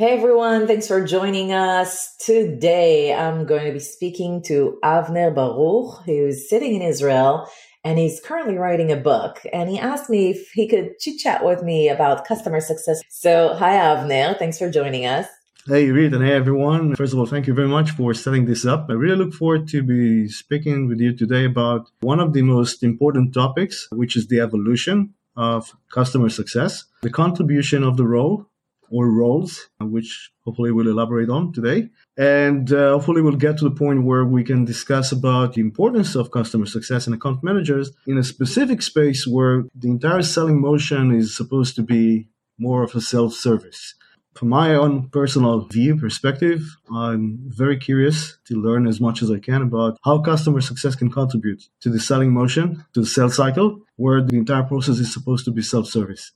Hey 0.00 0.16
everyone, 0.16 0.66
thanks 0.66 0.88
for 0.88 1.04
joining 1.04 1.52
us. 1.52 2.16
Today 2.16 3.12
I'm 3.12 3.44
going 3.44 3.66
to 3.66 3.72
be 3.72 3.80
speaking 3.80 4.42
to 4.44 4.78
Avner 4.82 5.34
Baruch, 5.34 6.06
who's 6.06 6.48
sitting 6.48 6.74
in 6.74 6.80
Israel 6.80 7.46
and 7.84 7.98
he's 7.98 8.18
currently 8.18 8.56
writing 8.56 8.90
a 8.90 8.96
book. 8.96 9.42
And 9.52 9.68
he 9.68 9.78
asked 9.78 10.08
me 10.08 10.30
if 10.30 10.52
he 10.52 10.66
could 10.66 10.98
chit 11.00 11.18
chat 11.18 11.44
with 11.44 11.62
me 11.62 11.90
about 11.90 12.24
customer 12.24 12.62
success. 12.62 13.02
So, 13.10 13.52
hi 13.58 13.74
Avner, 13.74 14.38
thanks 14.38 14.56
for 14.56 14.70
joining 14.70 15.04
us. 15.04 15.26
Hey 15.66 15.88
Irit 15.88 16.14
and 16.14 16.24
hey 16.24 16.32
everyone. 16.32 16.96
First 16.96 17.12
of 17.12 17.18
all, 17.18 17.26
thank 17.26 17.46
you 17.46 17.52
very 17.52 17.68
much 17.68 17.90
for 17.90 18.14
setting 18.14 18.46
this 18.46 18.64
up. 18.64 18.86
I 18.88 18.94
really 18.94 19.22
look 19.22 19.34
forward 19.34 19.68
to 19.68 19.82
be 19.82 20.28
speaking 20.28 20.88
with 20.88 20.98
you 20.98 21.14
today 21.14 21.44
about 21.44 21.90
one 22.00 22.20
of 22.20 22.32
the 22.32 22.40
most 22.40 22.82
important 22.82 23.34
topics, 23.34 23.86
which 23.92 24.16
is 24.16 24.28
the 24.28 24.40
evolution 24.40 25.12
of 25.36 25.76
customer 25.92 26.30
success, 26.30 26.84
the 27.02 27.10
contribution 27.10 27.82
of 27.84 27.98
the 27.98 28.06
role 28.06 28.46
or 28.90 29.10
roles, 29.10 29.70
which 29.80 30.30
hopefully 30.44 30.72
we'll 30.72 30.88
elaborate 30.88 31.30
on 31.30 31.52
today. 31.52 31.88
And 32.18 32.72
uh, 32.72 32.92
hopefully 32.92 33.22
we'll 33.22 33.36
get 33.36 33.56
to 33.58 33.64
the 33.64 33.70
point 33.70 34.04
where 34.04 34.24
we 34.24 34.44
can 34.44 34.64
discuss 34.64 35.12
about 35.12 35.54
the 35.54 35.60
importance 35.60 36.16
of 36.16 36.32
customer 36.32 36.66
success 36.66 37.06
and 37.06 37.14
account 37.14 37.42
managers 37.42 37.92
in 38.06 38.18
a 38.18 38.24
specific 38.24 38.82
space 38.82 39.26
where 39.26 39.64
the 39.74 39.88
entire 39.88 40.22
selling 40.22 40.60
motion 40.60 41.14
is 41.14 41.36
supposed 41.36 41.76
to 41.76 41.82
be 41.82 42.26
more 42.58 42.82
of 42.82 42.94
a 42.94 43.00
self-service. 43.00 43.94
From 44.34 44.48
my 44.48 44.74
own 44.74 45.08
personal 45.08 45.66
view 45.66 45.96
perspective, 45.96 46.76
I'm 46.92 47.40
very 47.46 47.76
curious 47.76 48.38
to 48.46 48.54
learn 48.54 48.86
as 48.86 49.00
much 49.00 49.22
as 49.22 49.30
I 49.30 49.38
can 49.38 49.60
about 49.62 49.98
how 50.04 50.18
customer 50.20 50.60
success 50.60 50.94
can 50.94 51.10
contribute 51.10 51.68
to 51.80 51.90
the 51.90 51.98
selling 51.98 52.32
motion, 52.32 52.84
to 52.94 53.00
the 53.00 53.06
sales 53.06 53.36
cycle, 53.36 53.80
where 53.96 54.22
the 54.22 54.36
entire 54.36 54.62
process 54.62 54.98
is 54.98 55.12
supposed 55.12 55.44
to 55.46 55.50
be 55.50 55.62
self-service. 55.62 56.32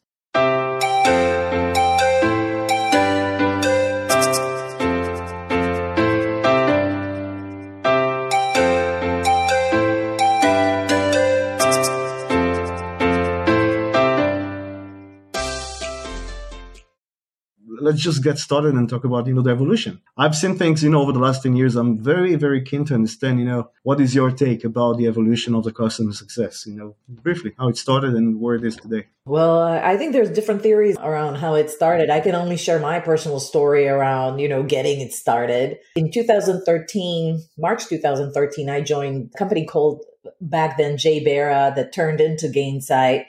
Just 18.05 18.23
get 18.23 18.39
started 18.39 18.75
and 18.75 18.87
talk 18.89 19.05
about 19.05 19.27
you 19.27 19.35
know 19.35 19.43
the 19.49 19.51
evolution. 19.51 20.01
I've 20.17 20.37
seen 20.37 20.59
things 20.59 20.83
you 20.85 20.91
know 20.91 21.01
over 21.01 21.13
the 21.13 21.19
last 21.19 21.43
10 21.43 21.57
years 21.57 21.75
i'm 21.77 21.97
very 21.97 22.35
very 22.35 22.63
keen 22.63 22.85
to 22.85 22.95
understand 22.95 23.41
you 23.41 23.47
know 23.47 23.71
what 23.83 24.01
is 24.01 24.15
your 24.15 24.31
take 24.31 24.63
about 24.65 24.99
the 24.99 25.07
evolution 25.07 25.55
of 25.55 25.65
the 25.65 25.73
customer 25.73 26.13
success 26.13 26.67
you 26.67 26.77
know 26.77 26.97
briefly 27.09 27.53
how 27.59 27.69
it 27.69 27.77
started 27.77 28.13
and 28.15 28.41
where 28.41 28.55
it 28.57 28.65
is 28.65 28.77
today. 28.77 29.07
Well 29.25 29.63
i 29.93 29.97
think 29.97 30.13
there's 30.13 30.31
different 30.31 30.63
theories 30.63 30.97
around 30.99 31.37
how 31.37 31.55
it 31.55 31.71
started. 31.71 32.11
I 32.11 32.21
can 32.21 32.35
only 32.35 32.59
share 32.59 32.79
my 32.79 33.01
personal 33.01 33.41
story 33.41 33.89
around 33.89 34.39
you 34.39 34.49
know 34.49 34.63
getting 34.63 35.01
it 35.01 35.13
started. 35.13 35.79
In 35.97 36.11
2013 36.13 37.43
march 37.59 37.87
2013 37.87 38.71
i 38.71 38.81
joined 38.81 39.31
a 39.35 39.39
company 39.39 39.65
called 39.65 40.05
back 40.41 40.77
then 40.77 40.97
JBara 40.97 41.75
that 41.77 41.93
turned 41.93 42.21
into 42.21 42.47
Gainsight 42.49 43.25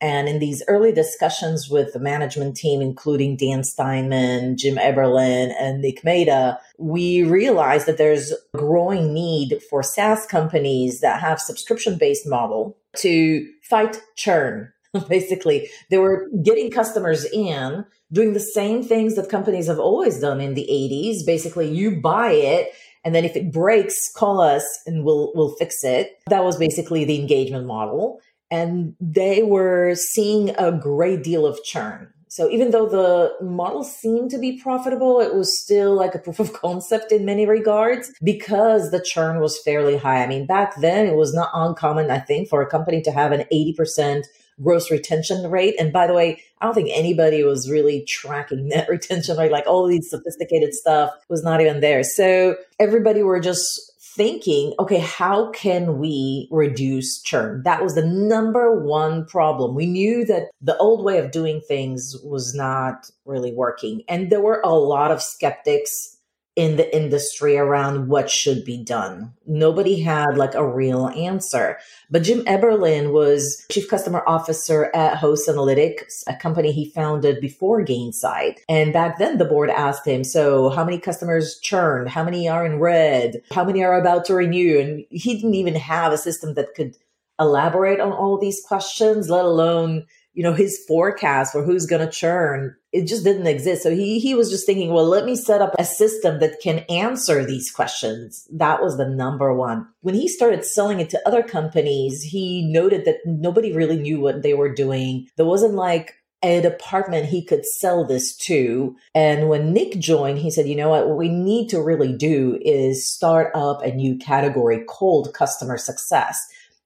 and 0.00 0.28
in 0.28 0.38
these 0.38 0.62
early 0.68 0.92
discussions 0.92 1.68
with 1.68 1.92
the 1.92 1.98
management 1.98 2.56
team, 2.56 2.80
including 2.80 3.36
Dan 3.36 3.64
Steinman, 3.64 4.56
Jim 4.56 4.76
Eberlin, 4.76 5.52
and 5.58 5.80
Nick 5.80 6.04
Mehta, 6.04 6.58
we 6.78 7.24
realized 7.24 7.86
that 7.86 7.98
there's 7.98 8.32
a 8.32 8.36
growing 8.56 9.12
need 9.12 9.60
for 9.68 9.82
SaaS 9.82 10.24
companies 10.26 11.00
that 11.00 11.20
have 11.20 11.40
subscription-based 11.40 12.28
model 12.28 12.76
to 12.98 13.46
fight 13.68 14.00
churn. 14.16 14.72
Basically, 15.08 15.68
they 15.90 15.98
were 15.98 16.28
getting 16.44 16.70
customers 16.70 17.24
in, 17.32 17.84
doing 18.12 18.34
the 18.34 18.40
same 18.40 18.84
things 18.84 19.16
that 19.16 19.28
companies 19.28 19.66
have 19.66 19.80
always 19.80 20.20
done 20.20 20.40
in 20.40 20.54
the 20.54 20.66
80s. 20.70 21.26
Basically, 21.26 21.68
you 21.68 22.00
buy 22.00 22.30
it 22.30 22.72
and 23.04 23.14
then 23.14 23.24
if 23.24 23.36
it 23.36 23.52
breaks, 23.52 23.94
call 24.16 24.40
us 24.40 24.64
and 24.86 25.04
we'll 25.04 25.32
we'll 25.34 25.54
fix 25.56 25.82
it. 25.84 26.18
That 26.26 26.44
was 26.44 26.56
basically 26.56 27.04
the 27.04 27.18
engagement 27.18 27.66
model 27.66 28.20
and 28.50 28.94
they 29.00 29.42
were 29.42 29.94
seeing 29.94 30.50
a 30.56 30.72
great 30.72 31.22
deal 31.22 31.46
of 31.46 31.62
churn. 31.64 32.12
So 32.30 32.50
even 32.50 32.70
though 32.70 32.88
the 32.88 33.44
model 33.44 33.82
seemed 33.82 34.30
to 34.30 34.38
be 34.38 34.60
profitable, 34.60 35.20
it 35.20 35.34
was 35.34 35.60
still 35.60 35.94
like 35.94 36.14
a 36.14 36.18
proof 36.24 36.40
of 36.40 36.52
concept 36.52 37.10
in 37.10 37.24
many 37.24 37.46
regards 37.46 38.12
because 38.22 38.90
the 38.90 39.00
churn 39.00 39.40
was 39.40 39.58
fairly 39.58 39.96
high. 39.96 40.22
I 40.22 40.26
mean, 40.26 40.46
back 40.46 40.80
then 40.80 41.06
it 41.06 41.16
was 41.16 41.34
not 41.34 41.50
uncommon, 41.54 42.10
I 42.10 42.18
think, 42.18 42.48
for 42.48 42.62
a 42.62 42.70
company 42.70 43.02
to 43.02 43.10
have 43.10 43.32
an 43.32 43.44
80% 43.52 44.24
gross 44.62 44.90
retention 44.90 45.50
rate. 45.50 45.74
And 45.78 45.92
by 45.92 46.06
the 46.06 46.14
way, 46.14 46.42
I 46.60 46.66
don't 46.66 46.74
think 46.74 46.90
anybody 46.92 47.44
was 47.44 47.70
really 47.70 48.04
tracking 48.06 48.68
net 48.68 48.88
retention 48.88 49.36
rate. 49.36 49.52
Like 49.52 49.66
all 49.66 49.86
these 49.86 50.10
sophisticated 50.10 50.74
stuff 50.74 51.10
was 51.28 51.42
not 51.42 51.60
even 51.60 51.80
there. 51.80 52.02
So 52.02 52.56
everybody 52.78 53.22
were 53.22 53.40
just 53.40 53.87
thinking, 54.18 54.74
okay, 54.80 54.98
how 54.98 55.50
can 55.52 55.98
we 55.98 56.48
reduce 56.50 57.22
churn? 57.22 57.62
That 57.64 57.84
was 57.84 57.94
the 57.94 58.04
number 58.04 58.78
one 58.84 59.24
problem. 59.24 59.76
We 59.76 59.86
knew 59.86 60.24
that 60.24 60.50
the 60.60 60.76
old 60.78 61.04
way 61.04 61.18
of 61.18 61.30
doing 61.30 61.60
things 61.60 62.16
was 62.24 62.52
not 62.52 63.08
really 63.24 63.54
working. 63.54 64.02
And 64.08 64.30
there 64.30 64.40
were 64.40 64.60
a 64.64 64.74
lot 64.74 65.12
of 65.12 65.22
skeptics 65.22 66.17
in 66.58 66.74
the 66.74 66.94
industry 66.94 67.56
around 67.56 68.08
what 68.08 68.28
should 68.28 68.64
be 68.64 68.82
done. 68.82 69.32
Nobody 69.46 70.00
had 70.00 70.36
like 70.36 70.56
a 70.56 70.66
real 70.66 71.06
answer. 71.10 71.78
But 72.10 72.24
Jim 72.24 72.44
Eberlin 72.46 73.12
was 73.12 73.64
chief 73.70 73.88
customer 73.88 74.24
officer 74.26 74.90
at 74.92 75.18
Host 75.18 75.48
Analytics, 75.48 76.24
a 76.26 76.34
company 76.34 76.72
he 76.72 76.90
founded 76.90 77.40
before 77.40 77.84
Gainsight. 77.84 78.58
And 78.68 78.92
back 78.92 79.18
then 79.18 79.38
the 79.38 79.44
board 79.44 79.70
asked 79.70 80.04
him, 80.04 80.24
so 80.24 80.70
how 80.70 80.84
many 80.84 80.98
customers 80.98 81.60
churned? 81.60 82.08
How 82.08 82.24
many 82.24 82.48
are 82.48 82.66
in 82.66 82.80
red? 82.80 83.40
How 83.52 83.64
many 83.64 83.84
are 83.84 83.96
about 83.96 84.24
to 84.24 84.34
renew? 84.34 84.80
And 84.80 85.04
he 85.10 85.36
didn't 85.36 85.54
even 85.54 85.76
have 85.76 86.12
a 86.12 86.18
system 86.18 86.54
that 86.54 86.74
could 86.74 86.96
elaborate 87.38 88.00
on 88.00 88.10
all 88.10 88.36
these 88.36 88.60
questions, 88.66 89.30
let 89.30 89.44
alone 89.44 90.06
you 90.38 90.44
know, 90.44 90.52
his 90.52 90.78
forecast 90.86 91.50
for 91.50 91.64
who's 91.64 91.84
going 91.84 92.04
to 92.04 92.12
churn, 92.12 92.76
it 92.92 93.06
just 93.06 93.24
didn't 93.24 93.46
exist. 93.46 93.82
So 93.82 93.94
he, 93.94 94.18
he 94.18 94.34
was 94.34 94.50
just 94.50 94.64
thinking, 94.64 94.92
well, 94.92 95.06
let 95.06 95.24
me 95.24 95.36
set 95.36 95.60
up 95.60 95.74
a 95.78 95.84
system 95.84 96.40
that 96.40 96.60
can 96.60 96.80
answer 96.88 97.44
these 97.44 97.70
questions. 97.70 98.48
That 98.50 98.82
was 98.82 98.96
the 98.96 99.08
number 99.08 99.52
one. 99.52 99.86
When 100.00 100.14
he 100.14 100.28
started 100.28 100.64
selling 100.64 101.00
it 101.00 101.10
to 101.10 101.28
other 101.28 101.42
companies, 101.42 102.22
he 102.22 102.70
noted 102.72 103.04
that 103.04 103.18
nobody 103.26 103.72
really 103.72 103.98
knew 103.98 104.20
what 104.20 104.42
they 104.42 104.54
were 104.54 104.72
doing. 104.72 105.28
There 105.36 105.46
wasn't 105.46 105.74
like 105.74 106.14
a 106.42 106.62
department 106.62 107.26
he 107.26 107.44
could 107.44 107.66
sell 107.66 108.06
this 108.06 108.36
to. 108.36 108.96
And 109.14 109.48
when 109.48 109.72
Nick 109.72 109.98
joined, 109.98 110.38
he 110.38 110.50
said, 110.50 110.68
you 110.68 110.76
know 110.76 110.88
what, 110.88 111.08
what 111.08 111.18
we 111.18 111.28
need 111.28 111.68
to 111.70 111.82
really 111.82 112.12
do 112.12 112.58
is 112.62 113.08
start 113.08 113.50
up 113.54 113.82
a 113.82 113.92
new 113.92 114.16
category 114.16 114.84
called 114.84 115.34
customer 115.34 115.76
success. 115.76 116.40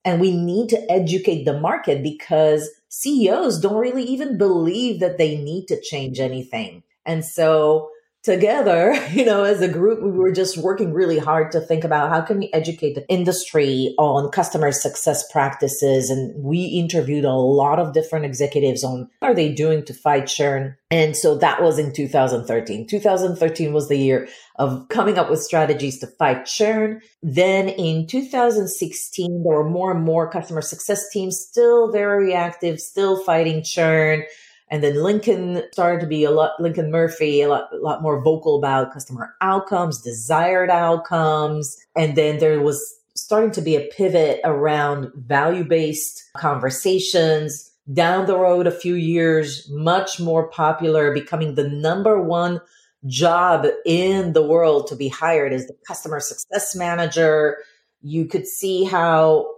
And 0.05 0.21
we 0.21 0.35
need 0.35 0.69
to 0.71 0.91
educate 0.91 1.45
the 1.45 1.61
market 1.61 2.03
because 2.03 2.69
CEOs 2.95 3.59
don't 3.59 3.79
really 3.79 4.03
even 4.03 4.37
believe 4.37 5.01
that 5.01 5.17
they 5.17 5.35
need 5.35 5.67
to 5.69 5.81
change 5.81 6.21
anything. 6.21 6.83
And 7.07 7.25
so 7.25 7.89
together, 8.23 8.95
you 9.11 9.25
know, 9.25 9.45
as 9.45 9.61
a 9.61 9.69
group, 9.69 10.03
we 10.03 10.11
were 10.11 10.33
just 10.33 10.57
working 10.57 10.93
really 10.93 11.19
hard 11.19 11.53
to 11.53 11.61
think 11.61 11.85
about 11.85 12.11
how 12.11 12.21
can 12.21 12.39
we 12.39 12.51
educate 12.53 12.95
the 12.95 13.09
industry 13.09 13.95
on 13.99 14.31
customer 14.31 14.73
success 14.73 15.31
practices. 15.31 16.11
And 16.11 16.43
we 16.43 16.65
interviewed 16.65 17.25
a 17.25 17.33
lot 17.33 17.79
of 17.79 17.93
different 17.93 18.25
executives 18.25 18.85
on 18.85 19.09
what 19.19 19.31
are 19.31 19.35
they 19.35 19.53
doing 19.53 19.85
to 19.85 19.95
fight 19.95 20.27
churn. 20.27 20.77
And 20.91 21.17
so 21.17 21.37
that 21.39 21.63
was 21.63 21.79
in 21.79 21.93
2013. 21.93 22.87
2013 22.87 23.73
was 23.73 23.89
the 23.89 23.97
year 23.97 24.29
of 24.57 24.87
coming 24.89 25.19
up 25.19 25.31
with 25.31 25.43
strategies 25.43 25.99
to 26.01 26.07
fight 26.07 26.45
churn. 26.45 27.01
Then 27.23 27.69
in 27.69 28.07
2016, 28.07 29.43
there 29.43 29.55
were 29.57 29.69
more 29.69 29.91
and 29.91 30.05
more 30.05 30.31
customer 30.31 30.61
success 30.61 31.09
teams 31.11 31.41
still 31.41 31.91
very 31.91 32.35
active, 32.35 32.79
still 32.79 33.23
fighting 33.25 33.63
churn. 33.63 34.25
And 34.73 34.83
then 34.83 35.03
Lincoln 35.03 35.63
started 35.75 36.01
to 36.01 36.07
be 36.07 36.25
a 36.25 36.31
lot, 36.31 36.53
Lincoln 36.59 36.91
Murphy, 36.91 37.43
a 37.43 37.49
lot, 37.51 37.69
a 37.75 37.77
lot 37.77 38.01
more 38.01 38.23
vocal 38.23 38.57
about 38.57 38.91
customer 38.91 39.35
outcomes, 39.43 40.01
desired 40.01 40.71
outcomes. 40.71 41.77
And 41.95 42.17
then 42.17 42.39
there 42.39 42.59
was 42.59 42.83
starting 43.15 43.51
to 43.51 43.61
be 43.61 43.77
a 43.77 43.87
pivot 43.95 44.41
around 44.45 45.13
value 45.15 45.63
based 45.63 46.25
conversations. 46.39 47.71
Down 47.93 48.25
the 48.25 48.39
road, 48.39 48.67
a 48.67 48.71
few 48.71 48.95
years, 48.95 49.69
much 49.71 50.19
more 50.19 50.49
popular, 50.49 51.13
becoming 51.13 51.55
the 51.55 51.69
number 51.69 52.23
one 52.23 52.59
job 53.07 53.67
in 53.85 54.33
the 54.33 54.43
world 54.43 54.87
to 54.87 54.97
be 54.97 55.09
hired 55.09 55.53
as 55.53 55.67
the 55.67 55.77
customer 55.87 56.19
success 56.19 56.75
manager. 56.75 57.59
You 58.01 58.25
could 58.25 58.47
see 58.47 58.85
how 58.85 59.49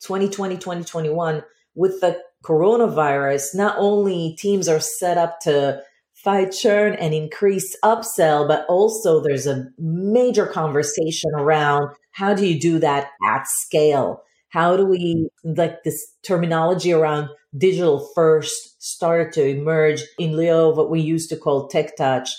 2020, 0.00 0.56
2021, 0.56 1.42
with 1.74 2.00
the 2.00 2.18
coronavirus, 2.42 3.54
not 3.54 3.76
only 3.78 4.36
teams 4.38 4.68
are 4.68 4.80
set 4.80 5.18
up 5.18 5.40
to 5.40 5.82
fight 6.14 6.52
churn 6.52 6.94
and 6.94 7.14
increase 7.14 7.76
upsell, 7.84 8.46
but 8.46 8.64
also 8.68 9.20
there's 9.20 9.46
a 9.46 9.66
major 9.78 10.46
conversation 10.46 11.30
around 11.34 11.88
how 12.12 12.34
do 12.34 12.46
you 12.46 12.60
do 12.60 12.78
that 12.78 13.08
at 13.26 13.46
scale? 13.46 14.22
How 14.50 14.76
do 14.76 14.84
we, 14.84 15.28
like 15.44 15.82
this 15.82 16.06
terminology 16.22 16.92
around 16.92 17.28
digital 17.56 18.08
first 18.14 18.82
started 18.82 19.32
to 19.34 19.46
emerge 19.46 20.02
in 20.18 20.36
lieu 20.36 20.70
of 20.70 20.76
what 20.76 20.90
we 20.90 21.00
used 21.00 21.28
to 21.30 21.36
call 21.36 21.68
tech 21.68 21.96
touch. 21.96 22.30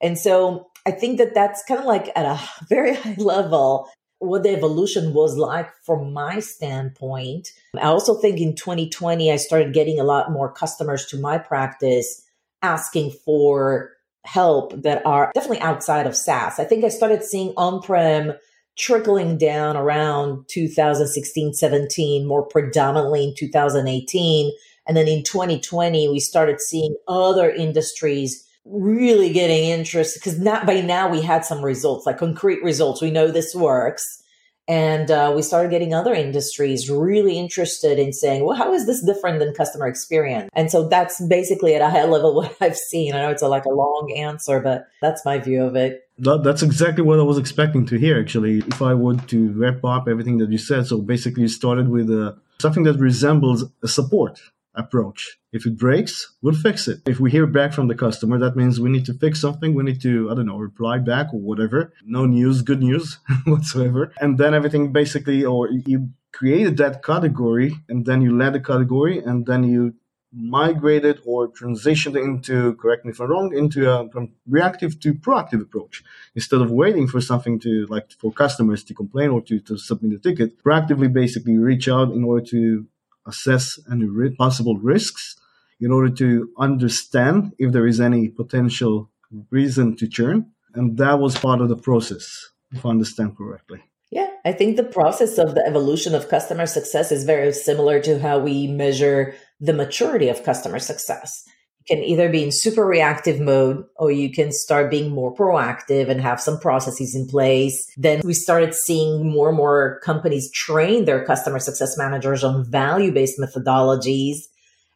And 0.00 0.18
so 0.18 0.68
I 0.86 0.90
think 0.90 1.18
that 1.18 1.34
that's 1.34 1.62
kind 1.64 1.80
of 1.80 1.86
like 1.86 2.10
at 2.16 2.24
a 2.24 2.40
very 2.68 2.94
high 2.94 3.16
level 3.18 3.88
what 4.26 4.42
the 4.42 4.50
evolution 4.50 5.14
was 5.14 5.36
like 5.36 5.70
from 5.82 6.12
my 6.12 6.40
standpoint. 6.40 7.48
I 7.76 7.86
also 7.86 8.14
think 8.14 8.40
in 8.40 8.54
2020, 8.54 9.30
I 9.32 9.36
started 9.36 9.74
getting 9.74 10.00
a 10.00 10.04
lot 10.04 10.32
more 10.32 10.52
customers 10.52 11.06
to 11.06 11.18
my 11.18 11.38
practice 11.38 12.22
asking 12.62 13.12
for 13.24 13.92
help 14.24 14.82
that 14.82 15.04
are 15.06 15.30
definitely 15.34 15.60
outside 15.60 16.06
of 16.06 16.16
SaaS. 16.16 16.58
I 16.58 16.64
think 16.64 16.84
I 16.84 16.88
started 16.88 17.22
seeing 17.22 17.52
on 17.56 17.80
prem 17.80 18.32
trickling 18.76 19.38
down 19.38 19.76
around 19.76 20.44
2016, 20.48 21.54
17, 21.54 22.26
more 22.26 22.42
predominantly 22.42 23.24
in 23.24 23.34
2018. 23.34 24.52
And 24.86 24.96
then 24.96 25.08
in 25.08 25.22
2020, 25.24 26.08
we 26.08 26.20
started 26.20 26.60
seeing 26.60 26.94
other 27.08 27.50
industries 27.50 28.45
really 28.68 29.32
getting 29.32 29.64
interest 29.64 30.16
because 30.16 30.38
not 30.38 30.66
by 30.66 30.80
now 30.80 31.08
we 31.08 31.22
had 31.22 31.44
some 31.44 31.64
results, 31.64 32.06
like 32.06 32.18
concrete 32.18 32.62
results. 32.62 33.00
We 33.00 33.10
know 33.10 33.30
this 33.30 33.54
works. 33.54 34.22
And 34.68 35.12
uh, 35.12 35.32
we 35.34 35.42
started 35.42 35.70
getting 35.70 35.94
other 35.94 36.12
industries 36.12 36.90
really 36.90 37.38
interested 37.38 38.00
in 38.00 38.12
saying, 38.12 38.44
well, 38.44 38.56
how 38.56 38.74
is 38.74 38.84
this 38.84 39.00
different 39.00 39.38
than 39.38 39.54
customer 39.54 39.86
experience? 39.86 40.50
And 40.54 40.72
so 40.72 40.88
that's 40.88 41.24
basically 41.24 41.76
at 41.76 41.82
a 41.82 41.88
high 41.88 42.04
level 42.16 42.34
what 42.34 42.56
I've 42.60 42.76
seen. 42.76 43.14
I 43.14 43.22
know 43.22 43.30
it's 43.30 43.42
a, 43.42 43.48
like 43.48 43.64
a 43.64 43.70
long 43.70 44.12
answer, 44.16 44.58
but 44.58 44.88
that's 45.00 45.24
my 45.24 45.38
view 45.38 45.62
of 45.62 45.76
it. 45.76 46.02
That, 46.18 46.42
that's 46.42 46.62
exactly 46.62 47.04
what 47.04 47.20
I 47.20 47.22
was 47.22 47.38
expecting 47.38 47.86
to 47.86 47.96
hear, 47.96 48.18
actually. 48.18 48.58
If 48.58 48.82
I 48.82 48.94
were 48.94 49.14
to 49.14 49.52
wrap 49.52 49.84
up 49.84 50.08
everything 50.08 50.38
that 50.38 50.50
you 50.50 50.58
said, 50.58 50.88
so 50.88 50.98
basically 50.98 51.42
you 51.42 51.48
started 51.48 51.88
with 51.88 52.10
uh, 52.10 52.32
something 52.58 52.82
that 52.84 52.98
resembles 52.98 53.66
a 53.84 53.88
support 53.88 54.40
approach. 54.76 55.38
If 55.52 55.66
it 55.66 55.78
breaks, 55.78 56.34
we'll 56.42 56.54
fix 56.54 56.86
it. 56.86 57.00
If 57.06 57.18
we 57.18 57.30
hear 57.30 57.46
back 57.46 57.72
from 57.72 57.88
the 57.88 57.94
customer, 57.94 58.38
that 58.38 58.56
means 58.56 58.78
we 58.78 58.90
need 58.90 59.06
to 59.06 59.14
fix 59.14 59.40
something. 59.40 59.74
We 59.74 59.84
need 59.84 60.00
to, 60.02 60.30
I 60.30 60.34
don't 60.34 60.46
know, 60.46 60.58
reply 60.58 60.98
back 60.98 61.32
or 61.32 61.40
whatever. 61.40 61.92
No 62.04 62.26
news, 62.26 62.62
good 62.62 62.82
news 62.82 63.18
whatsoever. 63.46 64.12
And 64.20 64.38
then 64.38 64.54
everything 64.54 64.92
basically, 64.92 65.44
or 65.44 65.68
you 65.70 66.10
created 66.32 66.76
that 66.76 67.02
category 67.02 67.74
and 67.88 68.04
then 68.04 68.20
you 68.20 68.36
led 68.36 68.52
the 68.52 68.60
category 68.60 69.18
and 69.18 69.46
then 69.46 69.64
you 69.64 69.94
migrated 70.32 71.20
or 71.24 71.48
transitioned 71.48 72.22
into, 72.22 72.74
correct 72.74 73.04
me 73.04 73.12
if 73.12 73.20
I'm 73.20 73.30
wrong, 73.30 73.56
into 73.56 73.90
a 73.90 74.06
reactive 74.46 75.00
to 75.00 75.14
proactive 75.14 75.62
approach. 75.62 76.04
Instead 76.34 76.60
of 76.60 76.70
waiting 76.70 77.08
for 77.08 77.20
something 77.20 77.58
to 77.60 77.86
like 77.86 78.10
for 78.18 78.30
customers 78.32 78.84
to 78.84 78.94
complain 78.94 79.30
or 79.30 79.40
to, 79.42 79.58
to 79.60 79.78
submit 79.78 80.18
a 80.18 80.18
ticket, 80.18 80.62
proactively 80.62 81.10
basically 81.10 81.56
reach 81.56 81.88
out 81.88 82.12
in 82.12 82.22
order 82.24 82.44
to 82.44 82.86
assess 83.26 83.78
any 83.90 84.06
possible 84.30 84.76
risks 84.76 85.36
in 85.80 85.90
order 85.90 86.08
to 86.14 86.50
understand 86.58 87.52
if 87.58 87.72
there 87.72 87.86
is 87.86 88.00
any 88.00 88.28
potential 88.28 89.10
reason 89.50 89.96
to 89.96 90.08
churn. 90.08 90.50
And 90.74 90.96
that 90.98 91.18
was 91.18 91.38
part 91.38 91.60
of 91.60 91.68
the 91.68 91.76
process, 91.76 92.50
if 92.72 92.84
I 92.84 92.90
understand 92.90 93.36
correctly. 93.36 93.82
Yeah, 94.10 94.28
I 94.44 94.52
think 94.52 94.76
the 94.76 94.84
process 94.84 95.38
of 95.38 95.54
the 95.54 95.64
evolution 95.66 96.14
of 96.14 96.28
customer 96.28 96.66
success 96.66 97.10
is 97.10 97.24
very 97.24 97.52
similar 97.52 98.00
to 98.02 98.20
how 98.20 98.38
we 98.38 98.66
measure 98.66 99.34
the 99.60 99.72
maturity 99.72 100.28
of 100.28 100.44
customer 100.44 100.78
success 100.78 101.44
can 101.86 102.02
either 102.02 102.28
be 102.28 102.42
in 102.42 102.50
super 102.50 102.84
reactive 102.84 103.40
mode 103.40 103.84
or 103.96 104.10
you 104.10 104.30
can 104.30 104.50
start 104.52 104.90
being 104.90 105.10
more 105.10 105.34
proactive 105.34 106.08
and 106.08 106.20
have 106.20 106.40
some 106.40 106.58
processes 106.58 107.14
in 107.14 107.26
place. 107.28 107.86
Then 107.96 108.22
we 108.24 108.34
started 108.34 108.74
seeing 108.74 109.30
more 109.30 109.48
and 109.48 109.56
more 109.56 110.00
companies 110.04 110.50
train 110.50 111.04
their 111.04 111.24
customer 111.24 111.58
success 111.58 111.96
managers 111.96 112.42
on 112.42 112.68
value 112.68 113.12
based 113.12 113.38
methodologies 113.38 114.36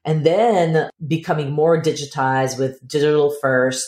and 0.05 0.25
then 0.25 0.91
becoming 1.07 1.53
more 1.53 1.81
digitized 1.81 2.59
with 2.59 2.87
digital 2.87 3.35
first. 3.41 3.87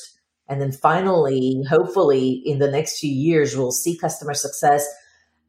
And 0.48 0.60
then 0.60 0.72
finally, 0.72 1.62
hopefully 1.68 2.42
in 2.44 2.58
the 2.58 2.70
next 2.70 2.98
few 2.98 3.12
years, 3.12 3.56
we'll 3.56 3.72
see 3.72 3.96
customer 3.96 4.34
success 4.34 4.86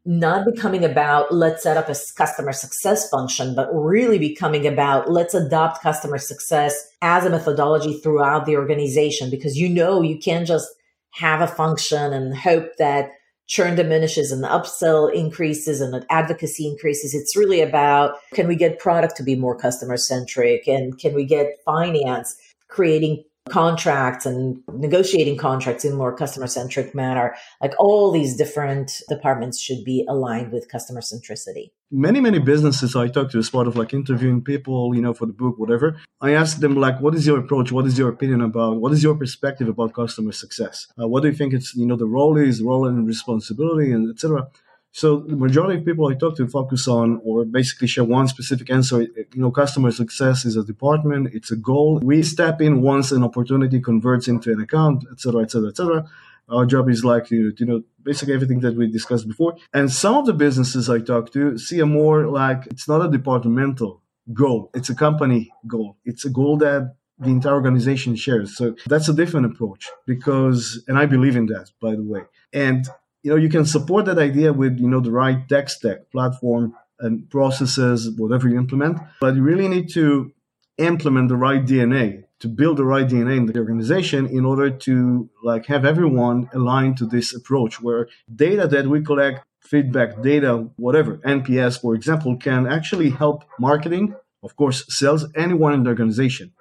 not 0.05 0.45
becoming 0.45 0.83
about 0.83 1.33
let's 1.33 1.63
set 1.63 1.77
up 1.77 1.87
a 1.87 1.95
customer 2.17 2.51
success 2.51 3.09
function, 3.09 3.55
but 3.55 3.69
really 3.73 4.19
becoming 4.19 4.67
about 4.67 5.09
let's 5.09 5.33
adopt 5.33 5.81
customer 5.81 6.17
success 6.17 6.75
as 7.01 7.25
a 7.25 7.29
methodology 7.29 7.93
throughout 7.99 8.45
the 8.45 8.57
organization 8.57 9.29
because 9.29 9.57
you 9.57 9.69
know 9.69 10.01
you 10.01 10.17
can't 10.17 10.47
just 10.47 10.67
have 11.11 11.41
a 11.41 11.47
function 11.47 12.11
and 12.11 12.35
hope 12.35 12.75
that 12.77 13.11
churn 13.47 13.75
diminishes 13.75 14.31
and 14.31 14.43
upsell 14.45 15.13
increases 15.13 15.79
and 15.79 16.05
advocacy 16.09 16.67
increases. 16.67 17.13
It's 17.13 17.37
really 17.37 17.61
about 17.61 18.15
can 18.33 18.47
we 18.47 18.55
get 18.55 18.79
product 18.79 19.15
to 19.17 19.23
be 19.23 19.35
more 19.35 19.57
customer 19.57 19.97
centric 19.97 20.67
and 20.67 20.97
can 20.97 21.13
we 21.13 21.25
get 21.25 21.57
finance 21.65 22.35
creating 22.67 23.23
contracts 23.49 24.25
and 24.25 24.61
negotiating 24.73 25.37
contracts 25.37 25.83
in 25.83 25.93
more 25.93 26.15
customer 26.15 26.47
centric 26.47 26.95
manner. 26.95 27.35
Like 27.61 27.73
all 27.77 28.11
these 28.11 28.35
different 28.35 29.01
departments 29.09 29.59
should 29.59 29.83
be 29.83 30.05
aligned 30.07 30.51
with 30.51 30.69
customer 30.71 31.01
centricity. 31.01 31.71
Many, 31.91 32.19
many 32.21 32.39
businesses 32.39 32.95
I 32.95 33.07
talk 33.09 33.29
to 33.31 33.37
as 33.37 33.49
part 33.49 33.67
of 33.67 33.75
like 33.75 33.93
interviewing 33.93 34.41
people, 34.41 34.95
you 34.95 35.01
know, 35.01 35.13
for 35.13 35.25
the 35.25 35.33
book, 35.33 35.59
whatever, 35.59 35.99
I 36.21 36.31
ask 36.31 36.59
them 36.59 36.75
like, 36.75 37.01
what 37.01 37.13
is 37.15 37.27
your 37.27 37.37
approach? 37.37 37.71
What 37.71 37.85
is 37.85 37.97
your 37.97 38.09
opinion 38.09 38.41
about, 38.41 38.77
what 38.77 38.93
is 38.93 39.03
your 39.03 39.15
perspective 39.15 39.67
about 39.67 39.93
customer 39.93 40.31
success? 40.31 40.87
Uh, 40.99 41.07
what 41.07 41.21
do 41.21 41.29
you 41.29 41.35
think 41.35 41.53
it's, 41.53 41.75
you 41.75 41.85
know, 41.85 41.97
the 41.97 42.07
role 42.07 42.37
is, 42.37 42.61
role 42.61 42.87
and 42.87 43.05
responsibility 43.05 43.91
and 43.91 44.09
etc. 44.09 44.47
So 44.93 45.21
the 45.21 45.35
majority 45.35 45.79
of 45.79 45.85
people 45.85 46.07
I 46.07 46.13
talk 46.13 46.37
to 46.37 46.47
focus 46.47 46.87
on 46.87 47.19
or 47.25 47.45
basically 47.45 47.87
share 47.87 48.03
one 48.03 48.27
specific 48.27 48.69
answer. 48.69 49.01
You 49.01 49.41
know, 49.41 49.49
customer 49.49 49.89
success 49.91 50.45
is 50.45 50.55
a 50.55 50.63
department, 50.63 51.33
it's 51.33 51.51
a 51.51 51.55
goal. 51.55 51.99
We 52.03 52.21
step 52.21 52.61
in 52.61 52.83
once 52.83 53.11
an 53.11 53.23
opportunity 53.23 53.81
converts 53.81 54.27
into 54.27 54.51
an 54.51 54.61
account, 54.61 55.03
etc., 55.11 55.41
etc., 55.41 55.69
etc. 55.69 56.05
Our 56.47 56.67
job 56.67 56.89
is 56.89 57.03
like 57.03 57.31
you 57.31 57.55
know, 57.61 57.81
basically 58.03 58.35
everything 58.35 58.59
that 58.59 58.75
we 58.75 58.85
discussed 58.87 59.27
before. 59.27 59.55
And 59.73 59.91
some 59.91 60.13
of 60.15 60.27
the 60.27 60.33
businesses 60.33 60.91
I 60.91 60.99
talk 60.99 61.31
to 61.33 61.57
see 61.57 61.79
a 61.79 61.87
more 61.87 62.27
like 62.27 62.67
it's 62.67 62.87
not 62.87 63.03
a 63.03 63.09
departmental 63.09 64.03
goal, 64.31 64.69
it's 64.75 64.89
a 64.89 64.95
company 64.95 65.51
goal. 65.65 65.97
It's 66.05 66.23
a 66.23 66.29
goal 66.29 66.57
that 66.57 66.95
the 67.17 67.29
entire 67.29 67.53
organization 67.53 68.15
shares. 68.15 68.55
So 68.55 68.75
that's 68.85 69.09
a 69.09 69.13
different 69.13 69.47
approach 69.47 69.89
because, 70.05 70.83
and 70.87 70.99
I 70.99 71.07
believe 71.07 71.35
in 71.35 71.47
that, 71.47 71.71
by 71.81 71.95
the 71.95 72.03
way. 72.03 72.21
And 72.51 72.87
you 73.23 73.31
know 73.31 73.37
you 73.37 73.49
can 73.49 73.65
support 73.65 74.05
that 74.05 74.19
idea 74.19 74.53
with 74.53 74.77
you 74.79 74.87
know 74.87 74.99
the 74.99 75.11
right 75.11 75.47
tech 75.49 75.69
stack 75.69 76.11
platform 76.11 76.75
and 76.99 77.29
processes 77.29 78.09
whatever 78.17 78.47
you 78.47 78.57
implement 78.57 78.99
but 79.19 79.35
you 79.35 79.41
really 79.41 79.67
need 79.67 79.89
to 79.89 80.31
implement 80.77 81.29
the 81.29 81.35
right 81.35 81.65
dna 81.65 82.23
to 82.39 82.47
build 82.47 82.77
the 82.77 82.85
right 82.85 83.07
dna 83.07 83.37
in 83.37 83.45
the 83.45 83.57
organization 83.57 84.27
in 84.27 84.45
order 84.45 84.69
to 84.69 85.29
like 85.43 85.65
have 85.65 85.85
everyone 85.85 86.49
aligned 86.53 86.97
to 86.97 87.05
this 87.05 87.33
approach 87.33 87.81
where 87.81 88.07
data 88.35 88.67
that 88.67 88.87
we 88.87 89.01
collect 89.01 89.45
feedback 89.61 90.21
data 90.21 90.67
whatever 90.75 91.17
nps 91.17 91.79
for 91.79 91.95
example 91.95 92.37
can 92.37 92.67
actually 92.67 93.09
help 93.09 93.43
marketing 93.59 94.15
of 94.43 94.55
course 94.55 94.85
sales 94.89 95.25
anyone 95.35 95.73
in 95.73 95.83
the 95.83 95.89
organization. 95.89 96.51